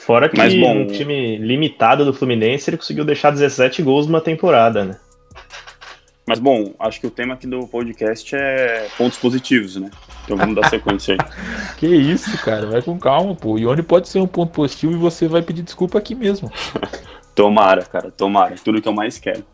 [0.09, 4.23] Fora que mas, bom, um time limitado do Fluminense ele conseguiu deixar 17 gols numa
[4.23, 4.97] temporada, né?
[6.27, 9.91] Mas bom, acho que o tema aqui do podcast é pontos positivos, né?
[10.25, 11.19] Então vamos dar sequência aí.
[11.77, 13.53] que isso, cara, vai com calma, pô.
[13.53, 16.51] O Ione pode ser um ponto positivo e você vai pedir desculpa aqui mesmo.
[17.37, 18.55] tomara, cara, tomara.
[18.65, 19.45] Tudo que eu mais quero.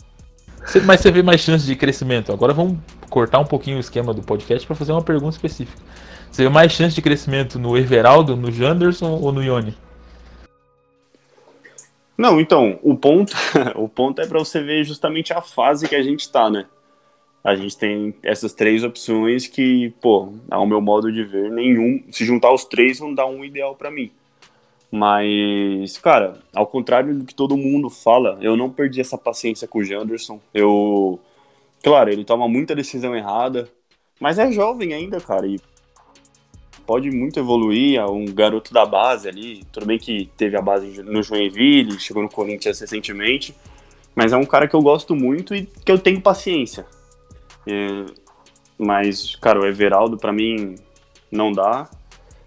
[0.85, 2.33] Mas você vê mais chances de crescimento.
[2.33, 2.79] Agora vamos
[3.11, 5.83] cortar um pouquinho o esquema do podcast para fazer uma pergunta específica.
[6.31, 9.77] Você vê mais chance de crescimento no Everaldo, no Janderson ou no Ione?
[12.17, 13.33] Não, então, o ponto,
[13.75, 16.67] o ponto é para você ver justamente a fase que a gente tá, né?
[17.43, 22.25] A gente tem essas três opções que, pô, ao meu modo de ver, nenhum, se
[22.25, 24.11] juntar os três vão dar um ideal para mim.
[24.91, 29.81] Mas, cara, ao contrário do que todo mundo fala, eu não perdi essa paciência com
[29.81, 30.41] o Janderson.
[30.55, 31.19] Eu.
[31.83, 33.69] Claro, ele toma muita decisão errada,
[34.21, 35.61] mas é jovem ainda, cara, e
[36.87, 37.99] pode muito evoluir.
[37.99, 39.65] É um garoto da base ali.
[39.73, 43.55] Tudo bem que teve a base no Joinville, chegou no Corinthians recentemente,
[44.15, 46.87] mas é um cara que eu gosto muito e que eu tenho paciência.
[47.67, 48.05] É,
[48.79, 50.75] mas, cara, o Everaldo, para mim,
[51.31, 51.89] não dá.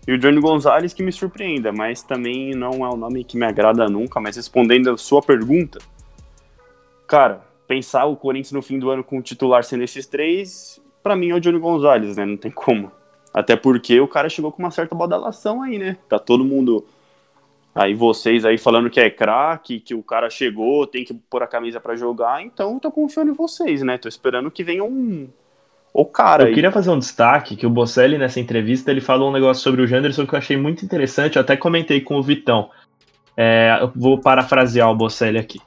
[0.08, 3.45] E o Johnny Gonzalez que me surpreenda, mas também não é um nome que me
[3.45, 4.21] agrada nunca.
[4.21, 5.80] Mas respondendo a sua pergunta,
[7.06, 11.15] cara, pensar o Corinthians no fim do ano com o titular sendo esses três, para
[11.15, 12.26] mim é o Johnny Gonzalez, né?
[12.26, 12.91] Não tem como.
[13.38, 15.97] Até porque o cara chegou com uma certa badalação aí, né?
[16.10, 16.84] Tá todo mundo
[17.78, 21.47] Aí vocês aí falando que é craque, que o cara chegou, tem que pôr a
[21.47, 24.00] camisa para jogar, então tô confiando em vocês, né?
[24.00, 25.28] Tô esperando que venha um
[25.93, 26.41] o cara.
[26.41, 26.56] Eu aí.
[26.56, 29.88] queria fazer um destaque que o Bocelli nessa entrevista ele falou um negócio sobre o
[29.88, 32.71] Janderson que eu achei muito interessante, eu até comentei com o Vitão.
[33.38, 35.62] É, eu vou parafrasear o Bocelli aqui.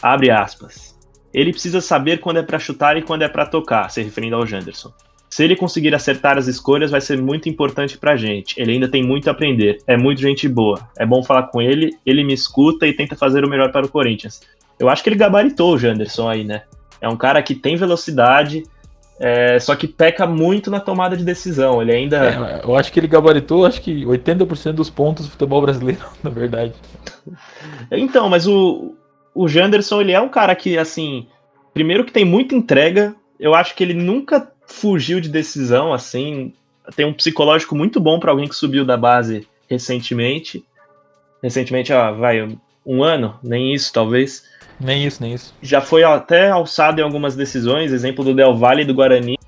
[0.00, 0.96] Abre aspas.
[1.34, 4.46] Ele precisa saber quando é para chutar e quando é para tocar, se referindo ao
[4.46, 4.92] Janderson.
[5.32, 8.54] Se ele conseguir acertar as escolhas, vai ser muito importante pra gente.
[8.60, 9.78] Ele ainda tem muito a aprender.
[9.86, 10.86] É muito gente boa.
[10.94, 13.88] É bom falar com ele, ele me escuta e tenta fazer o melhor para o
[13.88, 14.42] Corinthians.
[14.78, 16.64] Eu acho que ele gabaritou o Janderson aí, né?
[17.00, 18.64] É um cara que tem velocidade,
[19.18, 21.80] é, só que peca muito na tomada de decisão.
[21.80, 22.26] Ele ainda.
[22.26, 26.28] É, eu acho que ele gabaritou, acho que 80% dos pontos do futebol brasileiro, na
[26.28, 26.74] verdade.
[27.90, 28.94] Então, mas o,
[29.34, 31.26] o Janderson, ele é um cara que, assim,
[31.72, 33.14] primeiro que tem muita entrega.
[33.40, 36.52] Eu acho que ele nunca fugiu de decisão, assim.
[36.96, 40.64] Tem um psicológico muito bom para alguém que subiu da base recentemente.
[41.42, 44.44] Recentemente, ó, vai, um ano, nem isso, talvez.
[44.80, 45.54] Nem isso, nem isso.
[45.62, 49.38] Já foi até alçado em algumas decisões, exemplo do Del Valle e do Guarani.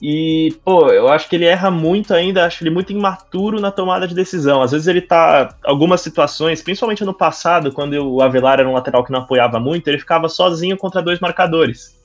[0.00, 4.06] E, pô, eu acho que ele erra muito ainda, acho ele muito imaturo na tomada
[4.06, 4.60] de decisão.
[4.62, 5.54] Às vezes ele tá.
[5.64, 9.88] Algumas situações, principalmente no passado, quando o Avelar era um lateral que não apoiava muito,
[9.88, 11.95] ele ficava sozinho contra dois marcadores.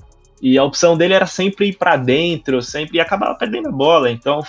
[0.42, 4.10] E a opção dele era sempre ir para dentro, sempre e acabava perdendo a bola.
[4.10, 4.42] Então,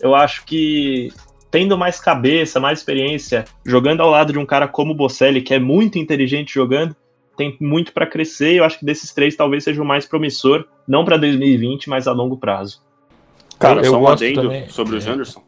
[0.00, 1.12] eu acho que
[1.50, 5.52] tendo mais cabeça, mais experiência, jogando ao lado de um cara como o Bocelli, que
[5.52, 6.96] é muito inteligente jogando,
[7.36, 8.54] tem muito para crescer.
[8.54, 12.08] E eu acho que desses três talvez seja o mais promissor, não para 2020, mas
[12.08, 12.80] a longo prazo.
[13.58, 14.68] Cara, eu, só um adendo também.
[14.68, 15.42] sobre o Janderson.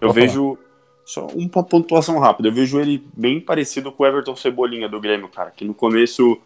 [0.00, 0.68] Eu vejo falar.
[1.04, 2.48] só uma pontuação rápida.
[2.48, 6.40] Eu vejo ele bem parecido com o Everton Cebolinha do Grêmio, cara, que no começo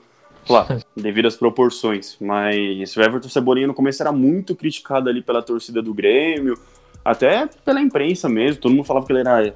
[0.46, 2.16] Claro, devido às proporções.
[2.20, 6.58] Mas o Everton Cebolinha no começo era muito criticado ali pela torcida do Grêmio,
[7.04, 8.60] até pela imprensa mesmo.
[8.60, 9.54] Todo mundo falava que ele era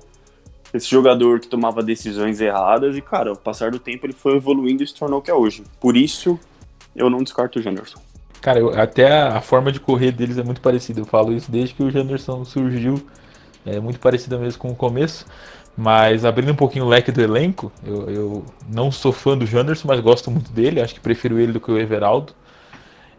[0.73, 2.97] esse jogador que tomava decisões erradas.
[2.97, 5.35] E, cara, ao passar do tempo ele foi evoluindo e se tornou o que é
[5.35, 5.63] hoje.
[5.81, 6.39] Por isso,
[6.95, 8.01] eu não descarto o Janderson.
[8.41, 11.01] Cara, eu, até a, a, forma de correr deles é muito parecida.
[11.01, 13.03] Eu falo isso desde que o Janderson surgiu.
[13.67, 15.27] É muito parecida mesmo com o começo.
[15.81, 19.87] Mas abrindo um pouquinho o leque do elenco, eu, eu, não sou fã do Janderson,
[19.87, 20.81] mas gosto muito dele.
[20.81, 22.33] Acho que prefiro ele do que o Everaldo.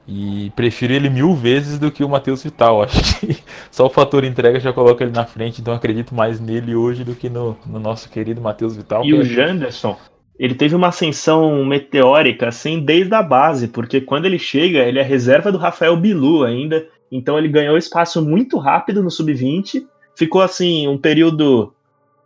[0.06, 2.82] E prefiro ele mil vezes do que o Matheus Vital.
[2.84, 3.38] Acho que
[3.72, 7.16] só o fator entrega já coloca ele na frente, então acredito mais nele hoje do
[7.16, 9.06] que no, no nosso querido Matheus Vital.
[9.06, 9.24] E o é...
[9.24, 9.98] Janderson,
[10.38, 15.04] ele teve uma ascensão meteórica assim desde a base, porque quando ele chega, ele é
[15.04, 16.86] reserva do Rafael Bilu ainda.
[17.10, 19.86] Então ele ganhou espaço muito rápido no sub-20.
[20.14, 21.74] Ficou assim um período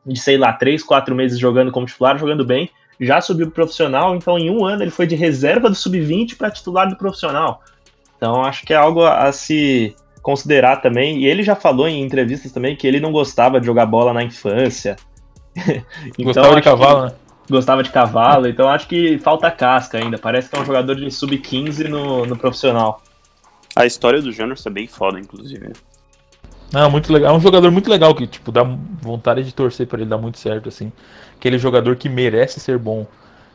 [0.05, 4.15] de, sei lá, três, quatro meses jogando como titular, jogando bem, já subiu pro profissional,
[4.15, 7.61] então em um ano ele foi de reserva do sub-20 para titular do profissional.
[8.17, 11.19] Então acho que é algo a, a se considerar também.
[11.19, 14.23] E ele já falou em entrevistas também que ele não gostava de jogar bola na
[14.23, 14.95] infância.
[16.17, 17.11] então, gostava de cavalo, né?
[17.49, 20.17] Gostava de cavalo, então acho que falta casca ainda.
[20.17, 23.03] Parece que é um jogador de sub-15 no, no profissional.
[23.75, 25.73] A história do Júnior é bem foda, inclusive.
[26.73, 27.35] Não, muito legal.
[27.35, 30.39] É um jogador muito legal que, tipo, dá vontade de torcer para ele dar muito
[30.39, 30.91] certo, assim.
[31.37, 33.05] Aquele jogador que merece ser bom.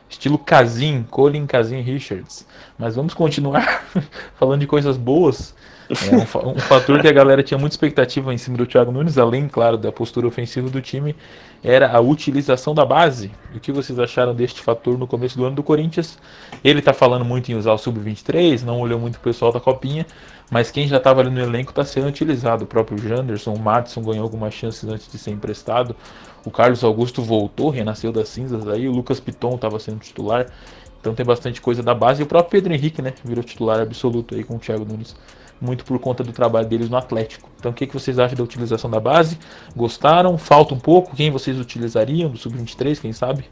[0.09, 2.47] Estilo Kazin, Colin Kazin Richards.
[2.77, 3.83] Mas vamos continuar
[4.39, 5.53] falando de coisas boas.
[5.89, 9.17] É um, um, fator que a galera tinha muita expectativa em cima do Thiago Nunes,
[9.17, 11.15] além, claro, da postura ofensiva do time,
[11.63, 13.31] era a utilização da base.
[13.55, 16.19] O que vocês acharam deste fator no começo do ano do Corinthians?
[16.63, 20.05] Ele tá falando muito em usar o Sub-23, não olhou muito o pessoal da Copinha,
[20.51, 22.65] mas quem já estava ali no elenco está sendo utilizado.
[22.65, 25.95] O próprio Janderson, o Madison ganhou algumas chances antes de ser emprestado.
[26.45, 28.87] O Carlos Augusto voltou, renasceu das cinzas aí.
[28.87, 30.45] O Lucas Piton estava sendo titular.
[30.99, 32.21] Então tem bastante coisa da base.
[32.21, 33.13] E o próprio Pedro Henrique, né?
[33.23, 35.15] Virou titular absoluto aí com o Thiago Nunes.
[35.61, 37.49] Muito por conta do trabalho deles no Atlético.
[37.59, 39.37] Então o que, que vocês acham da utilização da base?
[39.75, 40.37] Gostaram?
[40.37, 41.15] Falta um pouco?
[41.15, 43.45] Quem vocês utilizariam do Sub-23, quem sabe?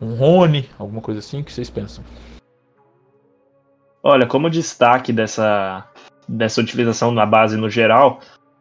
[0.00, 1.40] Um Rony, alguma coisa assim?
[1.40, 2.02] O que vocês pensam?
[4.02, 5.86] Olha, como destaque dessa,
[6.26, 8.20] dessa utilização na base no geral,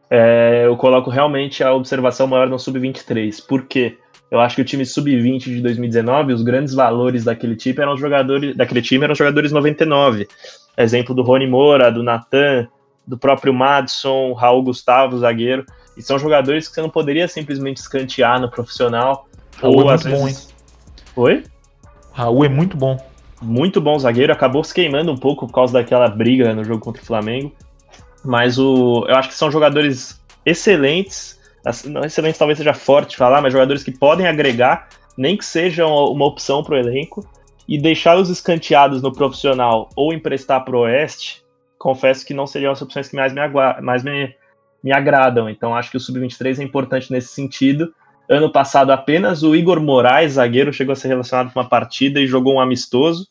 [0.10, 3.43] é, eu coloco realmente a observação maior no sub-23.
[3.47, 3.97] Por quê?
[4.30, 8.56] Eu acho que o time sub-20 de 2019, os grandes valores daquele time eram jogadores,
[8.56, 10.27] daquele time eram jogadores 99.
[10.77, 12.67] Exemplo do Rony Moura, do Natan,
[13.06, 15.66] do próprio Madison, Raul Gustavo, zagueiro.
[15.98, 19.28] E são jogadores que você não poderia simplesmente escantear no profissional.
[19.62, 20.20] Raul ou é às vezes...
[20.20, 20.36] bom, hein?
[21.16, 21.44] Oi?
[22.14, 22.98] Raul é muito bom
[23.42, 27.02] muito bom zagueiro, acabou se queimando um pouco por causa daquela briga no jogo contra
[27.02, 27.52] o Flamengo.
[28.24, 31.40] Mas o, eu acho que são jogadores excelentes,
[31.86, 36.26] não excelentes talvez seja forte falar, mas jogadores que podem agregar, nem que sejam uma
[36.26, 37.28] opção para o elenco,
[37.68, 41.40] e deixá-los escanteados no profissional ou emprestar para o Oeste,
[41.82, 43.41] confesso que não seriam as opções que mais me,
[43.82, 44.36] mais me,
[44.84, 45.50] me agradam.
[45.50, 47.91] Então acho que o Sub-23 é importante nesse sentido.
[48.30, 52.28] Ano passado, apenas o Igor Moraes, zagueiro, chegou a ser relacionado com uma partida e
[52.28, 53.28] jogou um amistoso.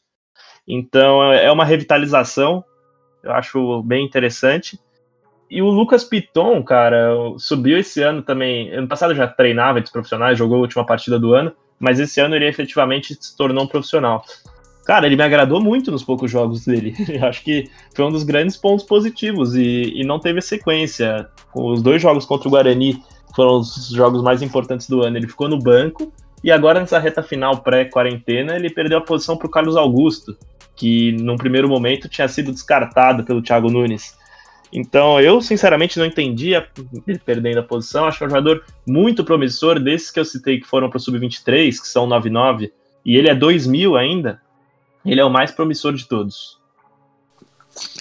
[0.67, 2.65] Então é uma revitalização,
[3.23, 4.79] eu acho bem interessante.
[5.49, 8.73] E o Lucas Piton, cara, subiu esse ano também.
[8.73, 12.35] Ano passado já treinava entre profissionais, jogou a última partida do ano, mas esse ano
[12.35, 14.25] ele efetivamente se tornou um profissional.
[14.91, 16.93] Cara, ele me agradou muito nos poucos jogos dele.
[17.23, 21.29] acho que foi um dos grandes pontos positivos e, e não teve sequência.
[21.55, 23.01] Os dois jogos contra o Guarani
[23.37, 25.17] foram os jogos mais importantes do ano.
[25.17, 29.47] Ele ficou no banco e agora nessa reta final pré-quarentena ele perdeu a posição para
[29.47, 30.37] o Carlos Augusto,
[30.75, 34.19] que num primeiro momento tinha sido descartado pelo Thiago Nunes.
[34.73, 36.53] Então, eu sinceramente não entendi
[37.07, 38.07] ele perdendo a posição.
[38.07, 41.01] Acho que é um jogador muito promissor, desses que eu citei que foram para o
[41.01, 42.73] Sub-23, que são 9-9,
[43.07, 44.41] e ele é 2000 ainda.
[45.05, 46.59] Ele é o mais promissor de todos.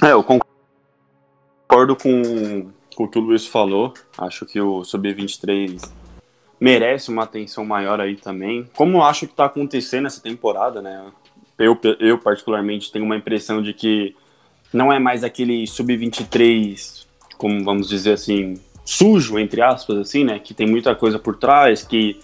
[0.04, 3.94] É, eu concordo com, com o que o Luiz falou.
[4.18, 5.90] Acho que o Sub-23
[6.60, 8.70] merece uma atenção maior aí também.
[8.76, 11.12] Como acho que está acontecendo essa temporada, né?
[11.58, 14.16] Eu, eu, particularmente, tenho uma impressão de que
[14.74, 17.06] não é mais aquele sub-23,
[17.38, 20.40] como vamos dizer assim, sujo, entre aspas, assim, né?
[20.40, 22.20] Que tem muita coisa por trás, que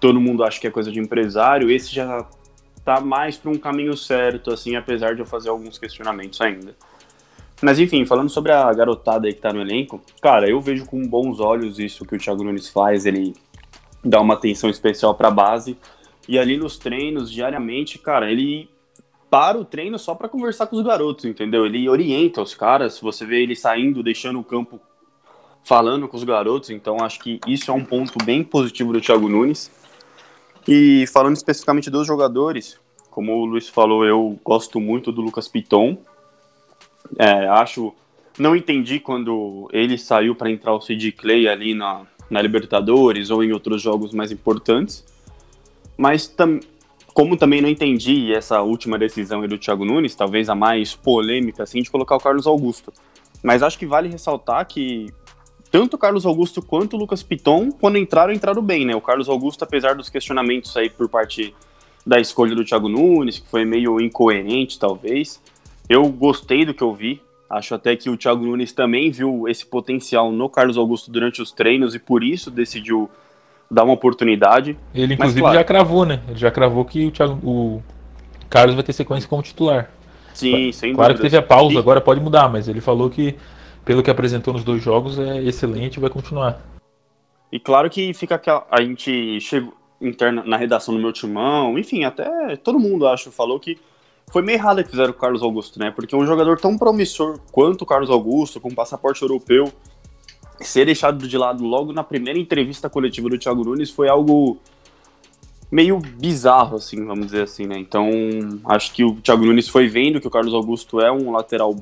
[0.00, 1.70] todo mundo acha que é coisa de empresário.
[1.70, 2.26] Esse já
[2.88, 6.74] tá mais para um caminho certo, assim, apesar de eu fazer alguns questionamentos ainda.
[7.60, 11.06] Mas enfim, falando sobre a garotada aí que tá no elenco, cara, eu vejo com
[11.06, 13.34] bons olhos isso que o Thiago Nunes faz, ele
[14.02, 15.76] dá uma atenção especial para a base.
[16.26, 18.70] E ali nos treinos, diariamente, cara, ele
[19.28, 21.66] para o treino só para conversar com os garotos, entendeu?
[21.66, 24.80] Ele orienta os caras, você vê ele saindo, deixando o campo
[25.62, 29.28] falando com os garotos, então acho que isso é um ponto bem positivo do Thiago
[29.28, 29.70] Nunes.
[30.70, 32.78] E falando especificamente dos jogadores,
[33.10, 35.96] como o Luiz falou, eu gosto muito do Lucas Piton.
[37.18, 37.94] É, acho.
[38.38, 43.42] Não entendi quando ele saiu para entrar o Sid Clay ali na, na Libertadores ou
[43.42, 45.04] em outros jogos mais importantes.
[45.96, 46.60] Mas também
[47.14, 51.82] como também não entendi essa última decisão do Thiago Nunes, talvez a mais polêmica, assim,
[51.82, 52.92] de colocar o Carlos Augusto.
[53.42, 55.12] Mas acho que vale ressaltar que
[55.70, 58.94] tanto o Carlos Augusto quanto o Lucas Piton, quando entraram, entraram bem, né?
[58.94, 61.54] O Carlos Augusto, apesar dos questionamentos aí por parte
[62.06, 65.42] da escolha do Thiago Nunes, que foi meio incoerente, talvez,
[65.88, 67.20] eu gostei do que eu vi.
[67.50, 71.50] Acho até que o Thiago Nunes também viu esse potencial no Carlos Augusto durante os
[71.50, 73.10] treinos e por isso decidiu
[73.70, 74.76] dar uma oportunidade.
[74.94, 76.22] Ele, inclusive, claro, já cravou, né?
[76.28, 77.82] Ele já cravou que o, Thiago, o
[78.48, 79.90] Carlos vai ter sequência como titular.
[80.34, 81.30] Sim, sem Claro dúvidas.
[81.30, 83.34] que teve a pausa, agora pode mudar, mas ele falou que,
[83.84, 86.60] pelo que apresentou nos dois jogos, é excelente e vai continuar.
[87.50, 88.66] E claro que fica aquela.
[88.70, 93.58] A gente chegou interna na redação do meu timão, enfim, até todo mundo, acho, falou
[93.58, 93.78] que
[94.30, 95.90] foi meio errado que fizeram o Carlos Augusto, né?
[95.90, 99.72] Porque um jogador tão promissor quanto o Carlos Augusto, com passaporte europeu,
[100.60, 104.58] ser deixado de lado logo na primeira entrevista coletiva do Thiago Nunes foi algo
[105.70, 107.78] meio bizarro, assim, vamos dizer assim, né?
[107.78, 108.08] Então,
[108.64, 111.76] acho que o Thiago Nunes foi vendo que o Carlos Augusto é um lateral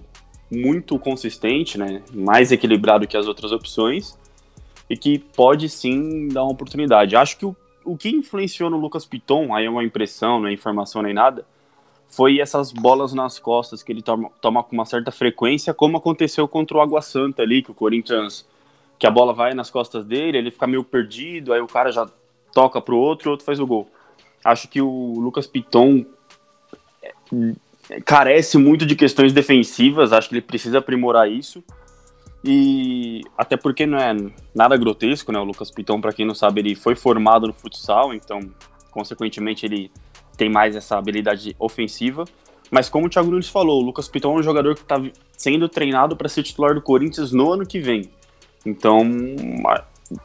[0.50, 2.02] muito consistente, né?
[2.12, 4.16] Mais equilibrado que as outras opções
[4.88, 7.16] e que pode sim dar uma oportunidade.
[7.16, 10.52] Acho que o, o que influenciou no Lucas Piton, aí é uma impressão, não é
[10.52, 11.44] informação nem nada,
[12.08, 16.46] foi essas bolas nas costas que ele toma, toma com uma certa frequência, como aconteceu
[16.46, 18.46] contra o Água Santa ali, que o Corinthians
[18.98, 22.08] que a bola vai nas costas dele, ele fica meio perdido, aí o cara já
[22.52, 23.90] toca pro outro e o outro faz o gol.
[24.42, 26.06] Acho que o Lucas Piton
[28.04, 31.62] carece muito de questões defensivas, acho que ele precisa aprimorar isso.
[32.44, 34.14] E até porque não é
[34.54, 35.38] nada grotesco, né?
[35.38, 38.40] O Lucas Piton, para quem não sabe, ele foi formado no futsal, então,
[38.90, 39.90] consequentemente, ele
[40.36, 42.24] tem mais essa habilidade ofensiva.
[42.70, 45.00] Mas como o Thiago Nunes falou, o Lucas Piton é um jogador que está
[45.36, 48.10] sendo treinado para ser titular do Corinthians no ano que vem.
[48.64, 49.02] Então,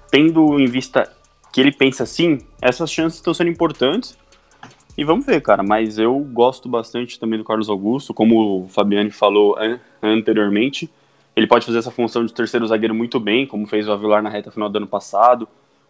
[0.09, 1.11] tendo em vista
[1.51, 4.17] que ele pensa assim, essas chances estão sendo importantes.
[4.97, 5.63] E vamos ver, cara.
[5.63, 9.55] Mas eu gosto bastante também do Carlos Augusto, como o Fabiane falou
[10.01, 10.89] anteriormente.
[11.35, 14.29] Ele pode fazer essa função de terceiro zagueiro muito bem, como fez o Avilar na
[14.29, 15.47] reta final do ano passado.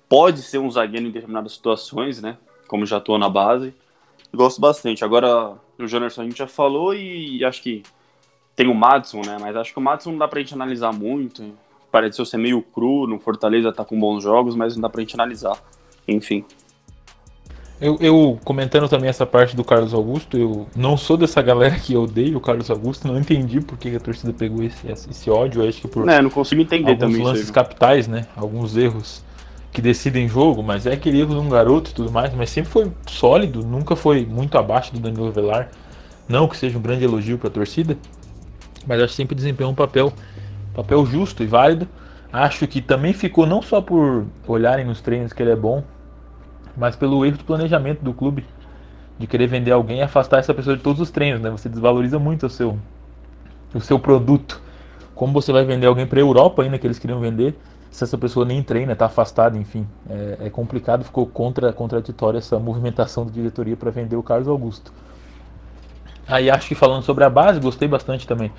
[0.08, 2.38] Pode ser um zagueiro em determinadas situações, né?
[2.68, 3.74] Como já atuou na base.
[4.34, 5.04] Gosto bastante.
[5.04, 7.84] Agora, o Janderson a gente já falou e acho que
[8.56, 9.38] tem o Madison, né?
[9.40, 11.54] Mas acho que o Madison não dá pra gente analisar muito
[11.92, 15.14] pareceu ser meio cru, no Fortaleza tá com bons jogos, mas não dá pra gente
[15.14, 15.62] analisar.
[16.08, 16.46] Enfim.
[17.82, 21.98] Eu, eu, comentando também essa parte do Carlos Augusto, eu não sou dessa galera que
[21.98, 25.82] odeia o Carlos Augusto, não entendi por que a torcida pegou esse, esse ódio, acho
[25.82, 28.28] que por é, não consigo entender alguns também lances capitais, né?
[28.36, 29.24] Alguns erros
[29.74, 32.70] que decidem jogo, mas é aquele erro de um garoto e tudo mais, mas sempre
[32.70, 35.70] foi sólido, nunca foi muito abaixo do Danilo Velar.
[36.30, 37.98] Não que seja um grande elogio para a torcida,
[38.86, 40.14] mas acho que sempre desempenhou um papel
[40.76, 41.88] papel justo e válido.
[42.32, 45.84] Acho que também ficou não só por olharem nos treinos que ele é bom,
[46.76, 48.46] mas pelo erro de planejamento do clube
[49.18, 51.50] de querer vender alguém e afastar essa pessoa de todos os treinos, né?
[51.50, 52.78] Você desvaloriza muito o seu,
[53.74, 54.60] o seu produto.
[55.14, 57.56] Como você vai vender alguém para a Europa ainda que eles queriam vender,
[57.92, 62.58] se essa pessoa nem treina, está afastada, enfim, é, é, complicado, ficou contra, contraditória essa
[62.58, 64.92] movimentação da diretoria para vender o Carlos Augusto.
[66.28, 68.52] Aí acho que falando sobre a base, gostei bastante também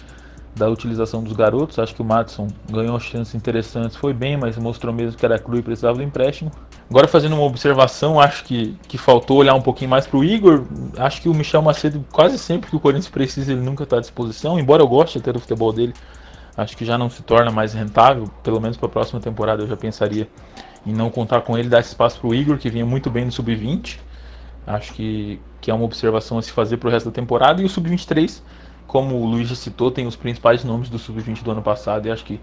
[0.54, 1.78] da utilização dos garotos.
[1.78, 5.56] Acho que o Matson ganhou chances interessantes, foi bem, mas mostrou mesmo que era cru
[5.56, 6.50] e precisava do empréstimo.
[6.90, 10.64] Agora fazendo uma observação, acho que, que faltou olhar um pouquinho mais para o Igor.
[10.98, 14.00] Acho que o Michel Macedo, quase sempre que o Corinthians precisa, ele nunca está à
[14.00, 15.94] disposição, embora eu goste até do futebol dele.
[16.54, 19.66] Acho que já não se torna mais rentável, pelo menos para a próxima temporada eu
[19.66, 20.28] já pensaria
[20.84, 23.32] em não contar com ele, dar espaço para o Igor, que vinha muito bem no
[23.32, 23.98] sub-20.
[24.66, 27.62] Acho que, que é uma observação a se fazer para o resto da temporada.
[27.62, 28.42] E o sub-23
[28.92, 32.10] como o Luiz já citou, tem os principais nomes do Sub-20 do ano passado e
[32.10, 32.38] acho que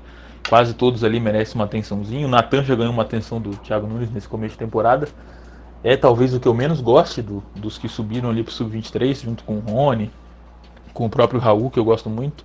[0.49, 2.25] quase todos ali merecem uma atençãozinha.
[2.25, 5.07] O Natan já ganhou uma atenção do Thiago Nunes nesse começo de temporada.
[5.83, 9.25] É talvez o que eu menos goste do, dos que subiram ali para o Sub-23,
[9.25, 10.09] junto com o Rony,
[10.91, 12.43] com o próprio Raul, que eu gosto muito.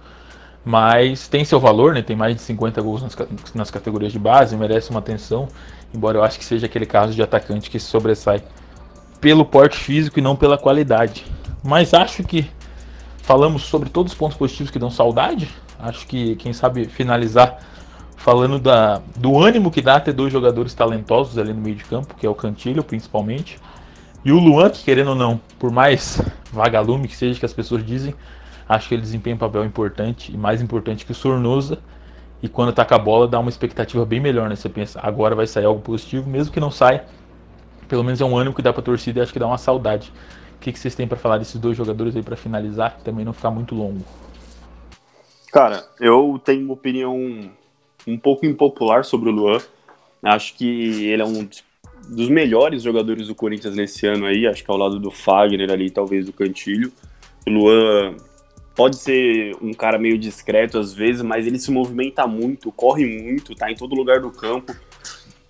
[0.63, 2.03] Mas tem seu valor, né?
[2.03, 3.17] Tem mais de 50 gols nas,
[3.55, 5.49] nas categorias de base, merece uma atenção.
[5.95, 8.43] Embora eu acho que seja aquele caso de atacante que se sobressai
[9.19, 11.25] pelo porte físico e não pela qualidade.
[11.63, 12.51] Mas acho que
[13.25, 15.49] falamos sobre todos os pontos positivos que dão saudade.
[15.79, 17.59] Acho que, quem sabe, finalizar
[18.17, 22.15] falando da, do ânimo que dá ter dois jogadores talentosos ali no meio de campo,
[22.15, 23.59] que é o Cantilho, principalmente.
[24.25, 26.21] E o Luan, que querendo ou não, por mais
[26.53, 28.15] vagalume que seja que as pessoas dizem,
[28.69, 31.79] acho que ele desempenha um papel importante e mais importante que o Sornosa.
[32.43, 34.57] E quando ataca a bola, dá uma expectativa bem melhor, né?
[34.57, 37.05] Você pensa, agora vai sair algo positivo, mesmo que não saia.
[37.89, 40.13] Pelo menos é um ânimo que dá pra torcida e acho que dá uma saudade
[40.65, 43.51] que, que vocês têm para falar desses dois jogadores aí para finalizar, também não ficar
[43.51, 44.03] muito longo?
[45.53, 47.17] Cara, eu tenho uma opinião
[48.07, 49.59] um pouco impopular sobre o Luan.
[50.23, 51.47] Acho que ele é um
[52.09, 55.91] dos melhores jogadores do Corinthians nesse ano aí, acho que ao lado do Fagner ali,
[55.91, 56.91] talvez do Cantilho.
[57.47, 58.17] O Luan
[58.75, 63.55] pode ser um cara meio discreto às vezes, mas ele se movimenta muito, corre muito,
[63.55, 64.75] tá em todo lugar do campo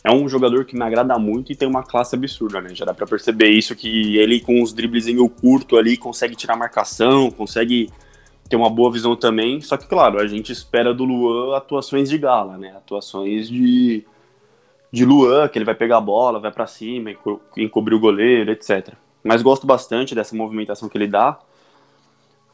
[0.05, 2.75] é um jogador que me agrada muito e tem uma classe absurda, né?
[2.75, 6.57] Já dá para perceber isso que ele com os dribles em curto ali consegue tirar
[6.57, 7.91] marcação, consegue
[8.47, 9.63] ter uma boa visão também.
[9.63, 12.75] Só que claro, a gente espera do Luan atuações de gala, né?
[12.77, 14.05] Atuações de
[14.93, 17.11] de Luan, que ele vai pegar a bola, vai para cima,
[17.57, 18.95] encobrir o goleiro, etc.
[19.25, 21.41] Mas gosto bastante dessa movimentação que ele dá.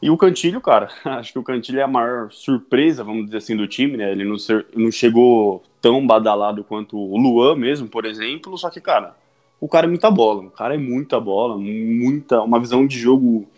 [0.00, 3.56] E o Cantilho, cara, acho que o Cantilho é a maior surpresa, vamos dizer assim,
[3.56, 4.12] do time, né?
[4.12, 8.80] Ele não, ser, não chegou tão badalado quanto o Luan mesmo, por exemplo, só que,
[8.80, 9.16] cara,
[9.60, 13.48] o cara é muita bola, o cara é muita bola, muita, uma visão de jogo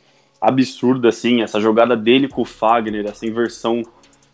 [0.41, 3.83] absurda, assim, essa jogada dele com o Fagner, essa inversão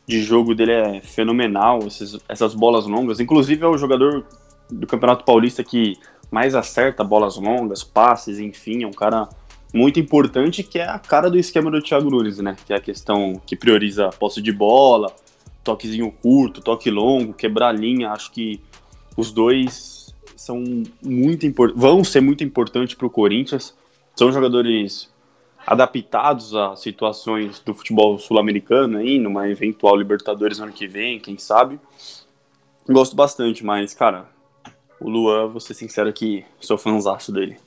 [0.07, 4.24] de jogo dele é fenomenal, esses, essas bolas longas, inclusive é o jogador
[4.70, 5.97] do Campeonato Paulista que
[6.30, 9.28] mais acerta bolas longas, passes, enfim, é um cara
[9.72, 12.80] muito importante que é a cara do esquema do Thiago Nunes, né, que é a
[12.80, 15.14] questão que prioriza posse de bola,
[15.69, 18.11] toquezinho curto, toque longo, quebrar linha.
[18.11, 18.61] Acho que
[19.16, 20.62] os dois são
[21.03, 23.77] muito vão ser muito importantes para o Corinthians.
[24.16, 25.11] São jogadores
[25.66, 31.79] adaptados a situações do futebol sul-americano aí, numa eventual Libertadores ano que vem, quem sabe.
[32.89, 34.27] Gosto bastante, mas, cara,
[34.99, 37.59] o Luan, vou ser sincero que sou fãzaço dele.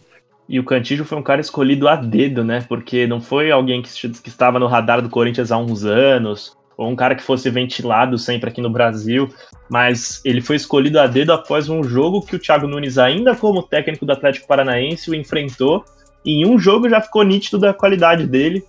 [0.50, 2.66] E o Cantillo foi um cara escolhido a dedo, né?
[2.68, 6.90] Porque não foi alguém que, que estava no radar do Corinthians há uns anos, ou
[6.90, 9.30] um cara que fosse ventilado sempre aqui no Brasil,
[9.70, 13.62] mas ele foi escolhido a dedo após um jogo que o Thiago Nunes, ainda como
[13.62, 15.86] técnico do Atlético Paranaense, o enfrentou.
[16.26, 18.64] E em um jogo já ficou nítido da qualidade dele.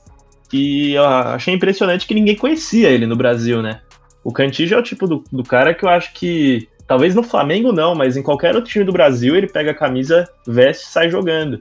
[0.52, 3.80] E eu achei impressionante que ninguém conhecia ele no Brasil, né?
[4.22, 7.72] O Cantillo é o tipo do, do cara que eu acho que Talvez no Flamengo
[7.72, 11.08] não, mas em qualquer outro time do Brasil ele pega a camisa, veste e sai
[11.08, 11.58] jogando.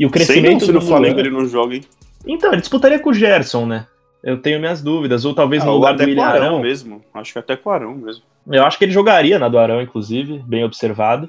[0.00, 1.84] E o crescimento Sei não, se no Flamengo ele não joga, hein?
[2.26, 3.86] Então, ele disputaria com o Gerson, né?
[4.24, 5.24] Eu tenho minhas dúvidas.
[5.24, 6.60] Ou talvez ah, no lugar do Arão.
[6.60, 7.02] mesmo.
[7.12, 8.22] Acho que até com o Arão mesmo.
[8.50, 11.28] Eu acho que ele jogaria na do Arão, inclusive, bem observado.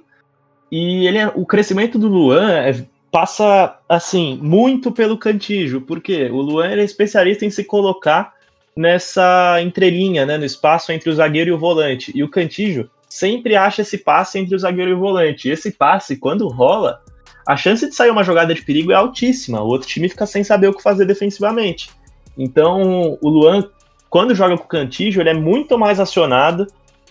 [0.71, 5.81] E ele é, o crescimento do Luan é, passa, assim, muito pelo cantijo.
[5.81, 8.33] Porque o Luan é especialista em se colocar
[8.75, 12.11] nessa entrelinha, né, no espaço entre o zagueiro e o volante.
[12.13, 15.47] E o Cantijo sempre acha esse passe entre o zagueiro e o volante.
[15.47, 17.01] E esse passe, quando rola,
[17.47, 19.61] a chance de sair uma jogada de perigo é altíssima.
[19.61, 21.89] O outro time fica sem saber o que fazer defensivamente.
[22.37, 23.69] Então, o Luan,
[24.09, 26.67] quando joga com o Cantijo, ele é muito mais acionado.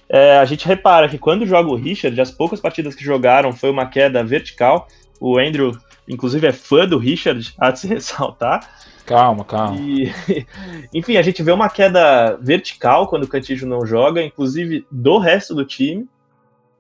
[0.09, 3.71] É, a gente repara que quando joga o Richard, as poucas partidas que jogaram foi
[3.71, 4.87] uma queda vertical.
[5.21, 5.77] O Andrew,
[6.09, 8.69] inclusive, é fã do Richard, há de se ressaltar.
[9.07, 9.77] Calma, calma.
[9.79, 10.13] E,
[10.95, 15.55] enfim, a gente vê uma queda vertical quando o Cantijo não joga, inclusive do resto
[15.55, 16.09] do time.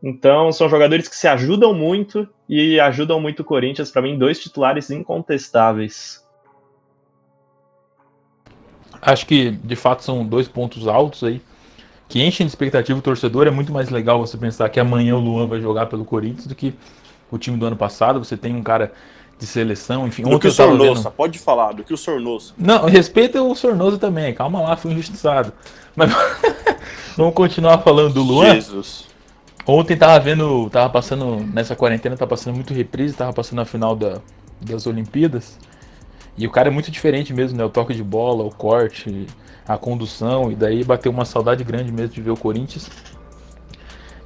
[0.03, 3.91] Então, são jogadores que se ajudam muito e ajudam muito o Corinthians.
[3.91, 6.24] Para mim, dois titulares incontestáveis.
[9.05, 11.41] Acho que, de fato, são dois pontos altos aí
[12.09, 13.47] que enchem de expectativa o torcedor.
[13.47, 16.55] É muito mais legal você pensar que amanhã o Luan vai jogar pelo Corinthians do
[16.55, 16.75] que
[17.31, 18.23] o time do ano passado.
[18.23, 18.93] Você tem um cara
[19.39, 20.23] de seleção, enfim.
[20.23, 21.13] Do que o Sornosa, vendo...
[21.13, 22.53] pode falar, do que o Sornosa.
[22.57, 25.53] Não, respeita o Sornosa também, calma lá, fui injustiçado.
[25.97, 26.11] Mas
[27.17, 28.55] vamos continuar falando do Luan.
[28.55, 29.07] Jesus.
[29.67, 33.97] Ontem tava vendo, tava passando, nessa quarentena, tava passando muito reprise, tava passando a final
[33.97, 34.19] da,
[34.61, 35.59] das Olimpíadas.
[36.37, 37.65] E o cara é muito diferente mesmo, né?
[37.65, 39.27] O toque de bola, o corte,
[39.67, 42.91] a condução, e daí bateu uma saudade grande mesmo de ver o Corinthians.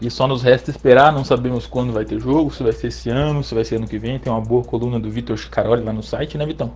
[0.01, 3.11] E só nos resta esperar, não sabemos quando vai ter jogo, se vai ser esse
[3.11, 4.19] ano, se vai ser ano que vem.
[4.19, 6.73] Tem uma boa coluna do Vitor Chicaroli lá no site, né, Vitão?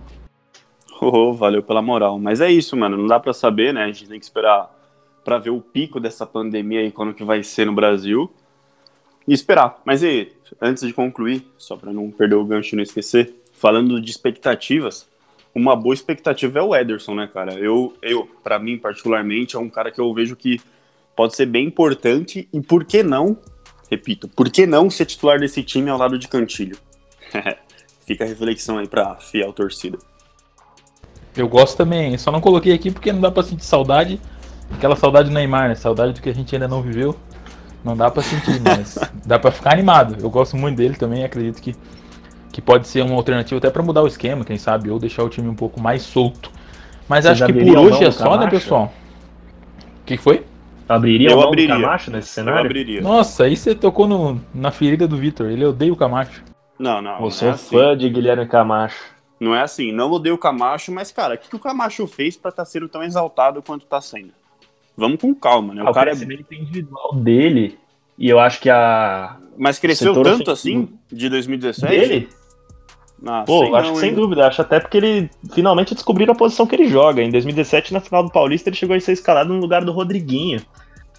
[1.01, 2.19] Oh, valeu pela moral.
[2.19, 2.97] Mas é isso, mano.
[2.97, 3.83] Não dá para saber, né?
[3.83, 4.69] A gente tem que esperar
[5.23, 8.29] para ver o pico dessa pandemia aí, quando que vai ser no Brasil.
[9.25, 9.81] E esperar.
[9.85, 14.01] Mas e antes de concluir, só para não perder o gancho e não esquecer, falando
[14.01, 15.07] de expectativas,
[15.55, 17.53] uma boa expectativa é o Ederson, né, cara?
[17.53, 20.59] Eu, eu para mim, particularmente, é um cara que eu vejo que
[21.15, 23.37] pode ser bem importante e por que não,
[23.89, 26.77] repito, por que não ser titular desse time ao lado de Cantilho?
[28.05, 29.97] Fica a reflexão aí pra fiel torcida.
[31.35, 34.19] Eu gosto também, só não coloquei aqui porque não dá pra sentir saudade,
[34.71, 35.75] aquela saudade do Neymar, né?
[35.75, 37.15] Saudade do que a gente ainda não viveu.
[37.83, 40.15] Não dá pra sentir, mas dá pra ficar animado.
[40.21, 41.75] Eu gosto muito dele também, acredito que
[42.53, 45.29] que pode ser uma alternativa até para mudar o esquema, quem sabe, ou deixar o
[45.29, 46.51] time um pouco mais solto.
[47.09, 48.93] Mas Você acho que por hoje é só, né, pessoal?
[50.01, 50.45] O que foi?
[50.87, 51.73] Abriria eu o abriria.
[51.73, 52.59] Camacho nesse cenário?
[52.59, 53.01] Eu abriria.
[53.01, 55.49] Nossa, aí você tocou no, na ferida do Vitor.
[55.49, 56.43] Ele odeia o Camacho.
[56.77, 57.23] Não, não.
[57.23, 57.75] Eu sou é assim.
[57.75, 59.03] fã de Guilherme Camacho.
[59.39, 62.37] Não é assim, não odeio o Camacho, mas, cara, o que, que o Camacho fez
[62.37, 64.31] para estar tá sendo tão exaltado quanto tá sendo?
[64.95, 65.83] Vamos com calma, né?
[65.83, 67.79] O, o cara é individual dele,
[68.17, 69.37] e eu acho que a.
[69.57, 71.97] Mas cresceu tanto assim de 2017?
[71.97, 72.29] Dele?
[73.25, 74.47] Ah, Pô, acho não, que sem dúvida.
[74.47, 77.21] Acho até porque ele finalmente descobriram a posição que ele joga.
[77.21, 80.61] Em 2017, na final do Paulista, ele chegou a ser escalado no lugar do Rodriguinho.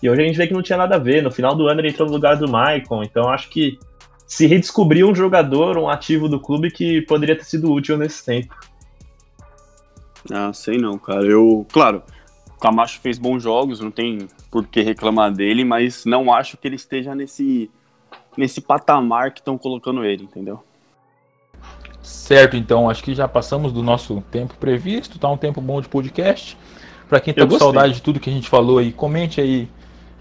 [0.03, 1.23] E hoje a gente vê que não tinha nada a ver.
[1.23, 3.03] No final do ano ele entrou no lugar do Maicon.
[3.03, 3.79] Então acho que
[4.27, 8.55] se redescobriu um jogador, um ativo do clube que poderia ter sido útil nesse tempo.
[10.31, 11.25] Ah, sei não, cara.
[11.25, 12.03] Eu, claro,
[12.55, 16.69] o Camacho fez bons jogos, não tem por que reclamar dele, mas não acho que
[16.69, 17.71] ele esteja nesse
[18.37, 20.63] nesse patamar que estão colocando ele, entendeu?
[22.05, 25.89] Certo, então acho que já passamos do nosso tempo previsto, tá um tempo bom de
[25.89, 26.55] podcast.
[27.09, 29.71] Para quem tá com saudade de tudo que a gente falou aí, comente aí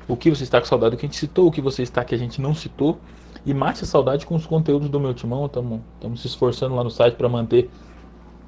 [0.08, 2.06] o que você está com saudade do que a gente citou, o que você está
[2.06, 2.98] que a gente não citou.
[3.46, 5.46] E mate a saudade com os conteúdos do meu timão.
[5.46, 7.70] Estamos se esforçando lá no site para manter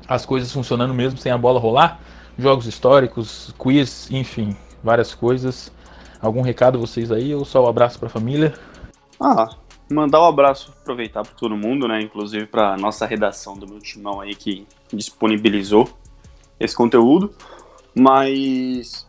[0.07, 1.99] as coisas funcionando mesmo sem a bola rolar.
[2.39, 5.73] Jogos históricos, quiz, enfim, várias coisas.
[6.21, 8.53] Algum recado vocês aí ou só um abraço para a família?
[9.19, 9.49] Ah,
[9.91, 12.01] mandar um abraço, aproveitar para todo mundo, né?
[12.01, 15.89] Inclusive para nossa redação do meu timão aí que disponibilizou
[16.59, 17.33] esse conteúdo.
[17.93, 19.07] Mas.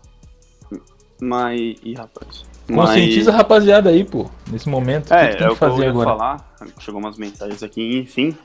[1.20, 1.76] Mas.
[1.82, 2.44] Ih, rapaz.
[2.66, 5.14] Conscientiza a rapaziada aí, pô, nesse momento.
[5.14, 6.10] É, o que, que tem é que fazer agora?
[6.10, 6.56] falar.
[6.80, 8.36] Chegou umas mensagens aqui, enfim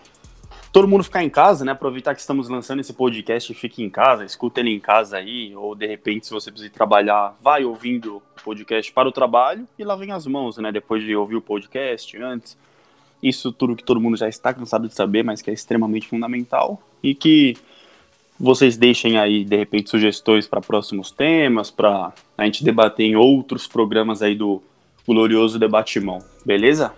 [0.72, 1.74] todo mundo ficar em casa, né?
[1.74, 5.76] Aproveitar que estamos lançando esse podcast, fique em casa, escuta ele em casa aí, ou
[5.76, 10.12] de repente, se você precisa trabalhar, vai ouvindo o podcast para o trabalho e lavem
[10.12, 10.72] as mãos, né?
[10.72, 12.58] Depois de ouvir o podcast antes.
[13.22, 16.82] Isso tudo que todo mundo já está cansado de saber, mas que é extremamente fundamental
[17.04, 17.56] e que
[18.40, 23.68] vocês deixem aí, de repente, sugestões para próximos temas, para a gente debater em outros
[23.68, 24.64] programas aí do
[25.06, 26.92] Glorioso Debatimão, beleza?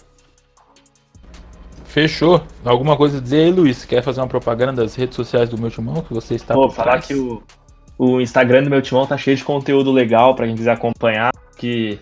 [1.94, 2.42] Fechou.
[2.66, 3.86] Alguma coisa a dizer aí, Luiz?
[3.86, 7.00] Quer fazer uma propaganda das redes sociais do meu timão que você está Vou falar
[7.00, 7.44] que o,
[8.00, 12.00] o Instagram do meu timão tá cheio de conteúdo legal para quem quiser acompanhar, que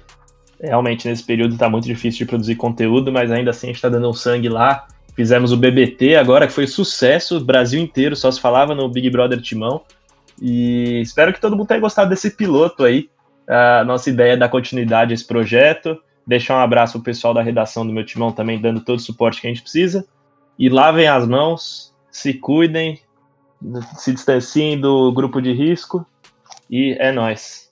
[0.61, 3.89] realmente nesse período tá muito difícil de produzir conteúdo, mas ainda assim a gente tá
[3.89, 4.87] dando um sangue lá.
[5.13, 9.09] Fizemos o BBT agora, que foi sucesso, o Brasil inteiro só se falava no Big
[9.09, 9.81] Brother Timão.
[10.41, 13.09] E espero que todo mundo tenha gostado desse piloto aí.
[13.45, 15.99] A nossa ideia é dar continuidade a esse projeto.
[16.31, 19.41] Deixar um abraço pro pessoal da redação do meu timão também, dando todo o suporte
[19.41, 20.07] que a gente precisa.
[20.57, 23.01] E lavem as mãos, se cuidem,
[23.97, 26.05] se distanciem do grupo de risco.
[26.69, 27.69] E é nós.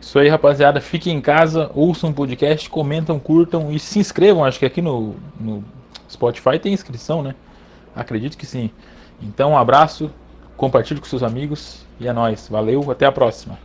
[0.00, 0.80] Isso aí, rapaziada.
[0.80, 4.44] Fiquem em casa, ouçam o podcast, comentam, curtam e se inscrevam.
[4.44, 5.64] Acho que aqui no, no
[6.08, 7.34] Spotify tem inscrição, né?
[7.96, 8.70] Acredito que sim.
[9.20, 10.08] Então, um abraço,
[10.56, 12.46] compartilhe com seus amigos e é nóis.
[12.48, 13.58] Valeu, até a próxima.